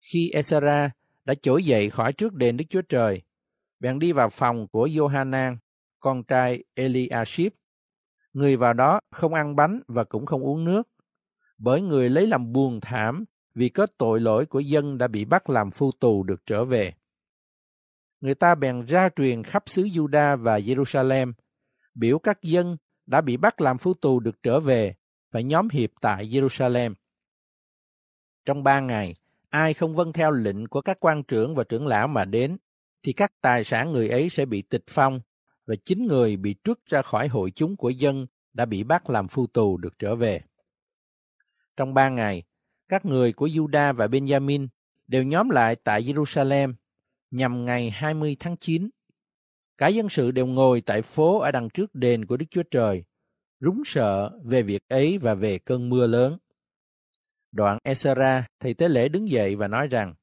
[0.00, 0.90] Khi Esra
[1.24, 3.22] đã trỗi dậy khỏi trước đền Đức Chúa Trời,
[3.80, 5.56] bèn đi vào phòng của Johanan,
[6.00, 7.52] con trai Eliashib.
[8.32, 10.82] Người vào đó không ăn bánh và cũng không uống nước,
[11.58, 15.50] bởi người lấy làm buồn thảm vì có tội lỗi của dân đã bị bắt
[15.50, 16.92] làm phu tù được trở về.
[18.26, 21.32] Người ta bèn ra truyền khắp xứ Juda và Jerusalem,
[21.94, 24.94] biểu các dân đã bị bắt làm phu tù được trở về,
[25.30, 26.94] và nhóm hiệp tại Jerusalem.
[28.44, 29.14] Trong ba ngày,
[29.48, 32.56] ai không vâng theo lệnh của các quan trưởng và trưởng lão mà đến,
[33.02, 35.20] thì các tài sản người ấy sẽ bị tịch phong
[35.66, 39.28] và chính người bị trút ra khỏi hội chúng của dân đã bị bắt làm
[39.28, 40.40] phu tù được trở về.
[41.76, 42.42] Trong ba ngày,
[42.88, 44.68] các người của Juda và Benjamin
[45.06, 46.74] đều nhóm lại tại Jerusalem
[47.30, 48.90] nhằm ngày 20 tháng 9.
[49.78, 53.04] Cả dân sự đều ngồi tại phố ở đằng trước đền của Đức Chúa Trời,
[53.60, 56.38] rúng sợ về việc ấy và về cơn mưa lớn.
[57.52, 60.14] Đoạn Esra, thầy tế lễ đứng dậy và nói rằng,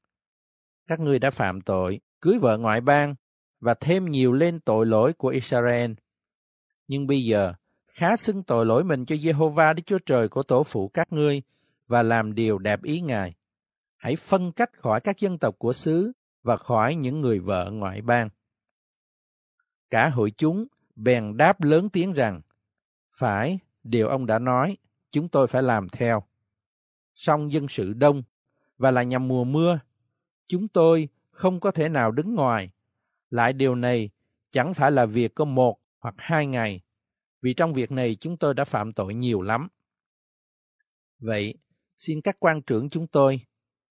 [0.86, 3.14] các ngươi đã phạm tội, cưới vợ ngoại bang
[3.60, 5.92] và thêm nhiều lên tội lỗi của Israel.
[6.88, 7.54] Nhưng bây giờ,
[7.86, 11.42] khá xưng tội lỗi mình cho Jehovah Đức Chúa Trời của tổ phụ các ngươi
[11.86, 13.34] và làm điều đẹp ý Ngài.
[13.96, 16.12] Hãy phân cách khỏi các dân tộc của xứ
[16.44, 18.28] và khỏi những người vợ ngoại bang.
[19.90, 20.66] Cả hội chúng
[20.96, 22.40] bèn đáp lớn tiếng rằng,
[23.10, 24.76] phải, điều ông đã nói,
[25.10, 26.22] chúng tôi phải làm theo.
[27.14, 28.22] Song dân sự đông,
[28.78, 29.78] và là nhằm mùa mưa,
[30.46, 32.70] chúng tôi không có thể nào đứng ngoài.
[33.30, 34.10] Lại điều này
[34.50, 36.80] chẳng phải là việc có một hoặc hai ngày,
[37.42, 39.68] vì trong việc này chúng tôi đã phạm tội nhiều lắm.
[41.18, 41.54] Vậy,
[41.96, 43.40] xin các quan trưởng chúng tôi,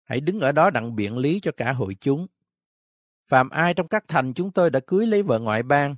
[0.04, 2.28] hãy đứng ở đó đặng biện lý cho cả hội chúng.
[3.30, 5.96] Phạm ai trong các thành chúng tôi đã cưới lấy vợ ngoại bang,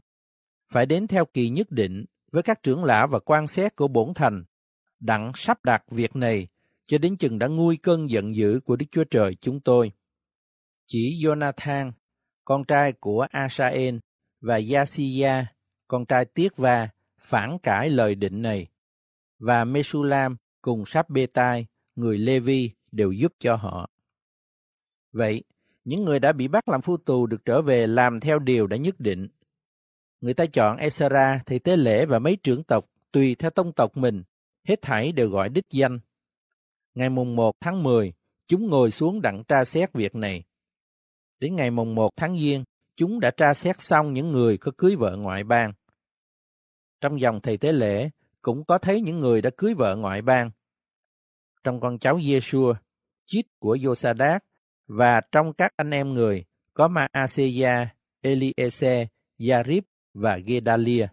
[0.72, 4.14] phải đến theo kỳ nhất định với các trưởng lão và quan xét của bổn
[4.14, 4.44] thành,
[5.00, 6.48] đặng sắp đặt việc này
[6.86, 9.92] cho đến chừng đã nguôi cơn giận dữ của Đức Chúa Trời chúng tôi.
[10.88, 11.92] Chỉ Jonathan,
[12.46, 13.98] con trai của Asael,
[14.42, 15.46] và Yasiya,
[15.88, 18.68] con trai Tiết Va, phản cãi lời định này,
[19.40, 21.66] và Mesulam cùng Sáp Bê Tai,
[21.96, 23.90] người Levi đều giúp cho họ.
[25.12, 25.44] Vậy,
[25.86, 28.78] những người đã bị bắt làm phu tù được trở về làm theo điều đã
[28.78, 29.28] nhất định.
[30.22, 33.98] Người ta chọn Esra, thầy tế lễ và mấy trưởng tộc tùy theo tông tộc
[33.98, 34.24] mình,
[34.68, 36.00] hết thảy đều gọi đích danh.
[36.94, 38.14] Ngày mùng 1 tháng 10,
[38.48, 40.44] chúng ngồi xuống đặng tra xét việc này.
[41.40, 42.64] Đến ngày mùng 1 tháng Giêng,
[42.96, 45.74] chúng đã tra xét xong những người có cưới vợ ngoại bang.
[47.02, 48.10] Trong dòng thầy tế lễ,
[48.42, 50.52] cũng có thấy những người đã cưới vợ ngoại bang.
[51.64, 52.74] Trong con cháu Giê-xua,
[53.26, 54.44] chít của Yosadak
[54.88, 59.08] và trong các anh em người có Maaseya, Eliese,
[59.50, 59.84] Yarib
[60.14, 61.08] và Gedalia.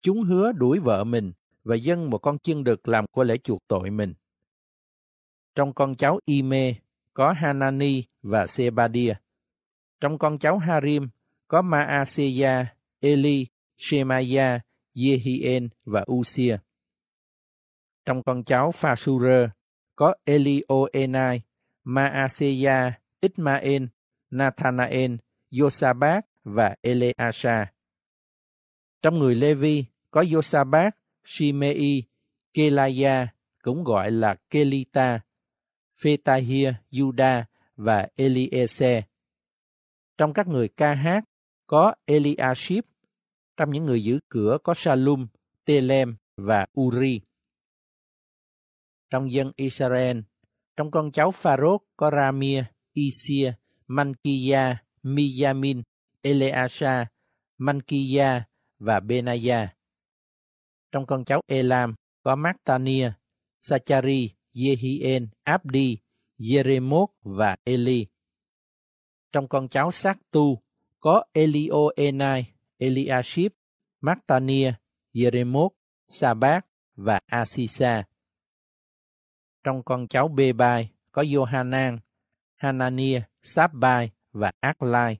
[0.00, 1.32] Chúng hứa đuổi vợ mình
[1.64, 4.14] và dâng một con chiên đực làm của lễ chuộc tội mình.
[5.54, 6.74] Trong con cháu Ime
[7.14, 9.14] có Hanani và Sebadia.
[10.00, 11.08] Trong con cháu Harim
[11.48, 13.46] có Maaseya, Eli,
[13.76, 14.60] Shemaya,
[14.94, 16.56] Yehien và Usia.
[18.04, 19.48] Trong con cháu Phasure
[19.96, 21.42] có Elioenai,
[21.84, 23.82] Maaseya, Ismael,
[24.30, 25.14] Nathanael,
[25.60, 27.72] Yosabat và Eleasa.
[29.02, 32.04] Trong người Levi có Yosabat, Shimei,
[32.54, 35.20] Kelaya, cũng gọi là Kelita,
[36.02, 37.44] Phetahia, Juda
[37.76, 39.02] và Eliese.
[40.18, 41.24] Trong các người ca hát
[41.66, 42.84] có Eliashib,
[43.56, 45.26] trong những người giữ cửa có Salum,
[45.64, 47.20] Telem và Uri.
[49.10, 50.20] Trong dân Israel,
[50.82, 53.52] trong con cháu Pharaoh có Ramia, Isia,
[53.86, 55.82] Mankiya, Miyamin,
[56.22, 57.06] Eleasa,
[57.58, 58.44] Mankiya
[58.78, 59.74] và Benaya.
[60.92, 63.12] Trong con cháu Elam có Matania,
[63.60, 65.98] Sachari, Yehien, Abdi,
[66.38, 68.06] Jeremot và Eli.
[69.32, 70.62] Trong con cháu Sát Tu
[71.00, 73.52] có Elioenai, Eliashib,
[74.00, 74.72] Matania,
[75.14, 75.68] Jeremot,
[76.08, 76.66] Sabat
[76.96, 78.04] và Asisa.
[79.64, 81.98] Trong con cháu Bê Bai có Johanan,
[82.56, 85.18] Hanania, Sabbai và Aklai.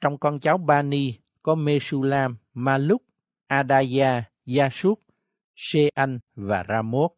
[0.00, 3.02] Trong con cháu Bani có Mesulam, Maluk,
[3.46, 5.00] Adaya, Yasuk,
[5.54, 7.12] Shean và Ramot;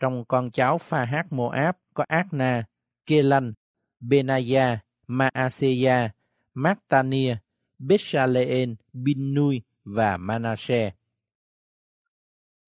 [0.00, 2.64] Trong con cháu Phahat Moab có Akna,
[3.06, 3.52] Kelan,
[4.00, 6.10] Benaya, Maaseya,
[6.54, 7.36] Matania,
[7.78, 10.94] Beshaleen, Binnui và Manasseh.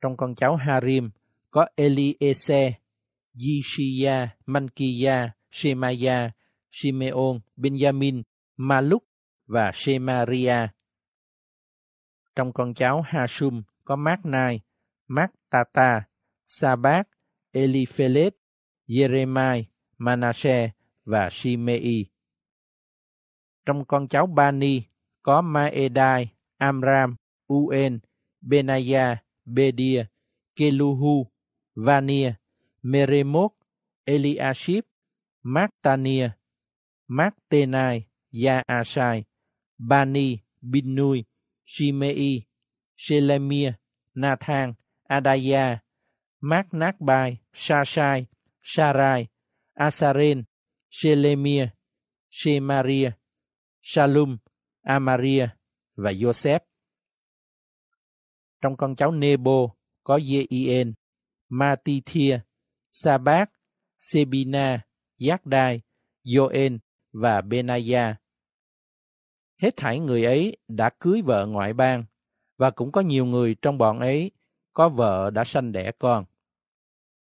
[0.00, 1.10] Trong con cháu Harim
[1.54, 2.78] có Eliese,
[3.38, 6.30] Yishia, Mankia, Shemaya,
[6.70, 8.22] Shimeon, Benjamin,
[8.56, 9.04] Maluk
[9.46, 10.68] và Shemaria.
[12.36, 14.60] Trong con cháu Hashum có Mát-nai,
[15.06, 16.02] Mát-tata,
[16.46, 17.08] Sa-bát,
[17.52, 18.34] Eliphelet,
[18.88, 19.64] Jeremai,
[19.98, 20.70] Manasseh
[21.04, 22.06] và Shimei.
[23.66, 24.82] Trong con cháu Bani
[25.22, 26.28] có Maedai,
[26.58, 27.98] Amram, Uen,
[28.40, 30.04] Benaya, Bedia,
[30.56, 31.33] Keluhu,
[31.76, 32.38] Vania,
[32.82, 33.52] Meremot,
[34.06, 34.84] Eliashib,
[35.44, 36.36] Mactania,
[37.08, 39.26] Mactenai, Yaashai,
[39.78, 41.26] Bani, Binui,
[41.64, 42.46] Shimei,
[42.96, 43.76] Shelemia,
[44.14, 44.76] Nathan,
[45.10, 45.80] Adaya,
[46.42, 46.66] Mát
[47.52, 48.28] Shashai,
[48.62, 49.28] Sarai,
[49.78, 50.46] Asaren,
[50.90, 51.72] Shelemia,
[52.30, 53.16] Shemaria,
[53.82, 54.38] Shalum,
[54.86, 55.56] Amaria
[55.96, 56.64] và Joseph.
[58.60, 59.70] Trong con cháu Nebo
[60.04, 60.92] có Jeien,
[61.54, 62.40] Matithia,
[62.92, 63.50] Sabat,
[63.98, 64.80] Sebina,
[65.18, 65.82] Yakdai,
[66.24, 66.78] Joel
[67.12, 68.16] và Benaya.
[69.62, 72.04] Hết thảy người ấy đã cưới vợ ngoại bang
[72.58, 74.30] và cũng có nhiều người trong bọn ấy
[74.72, 76.24] có vợ đã sanh đẻ con.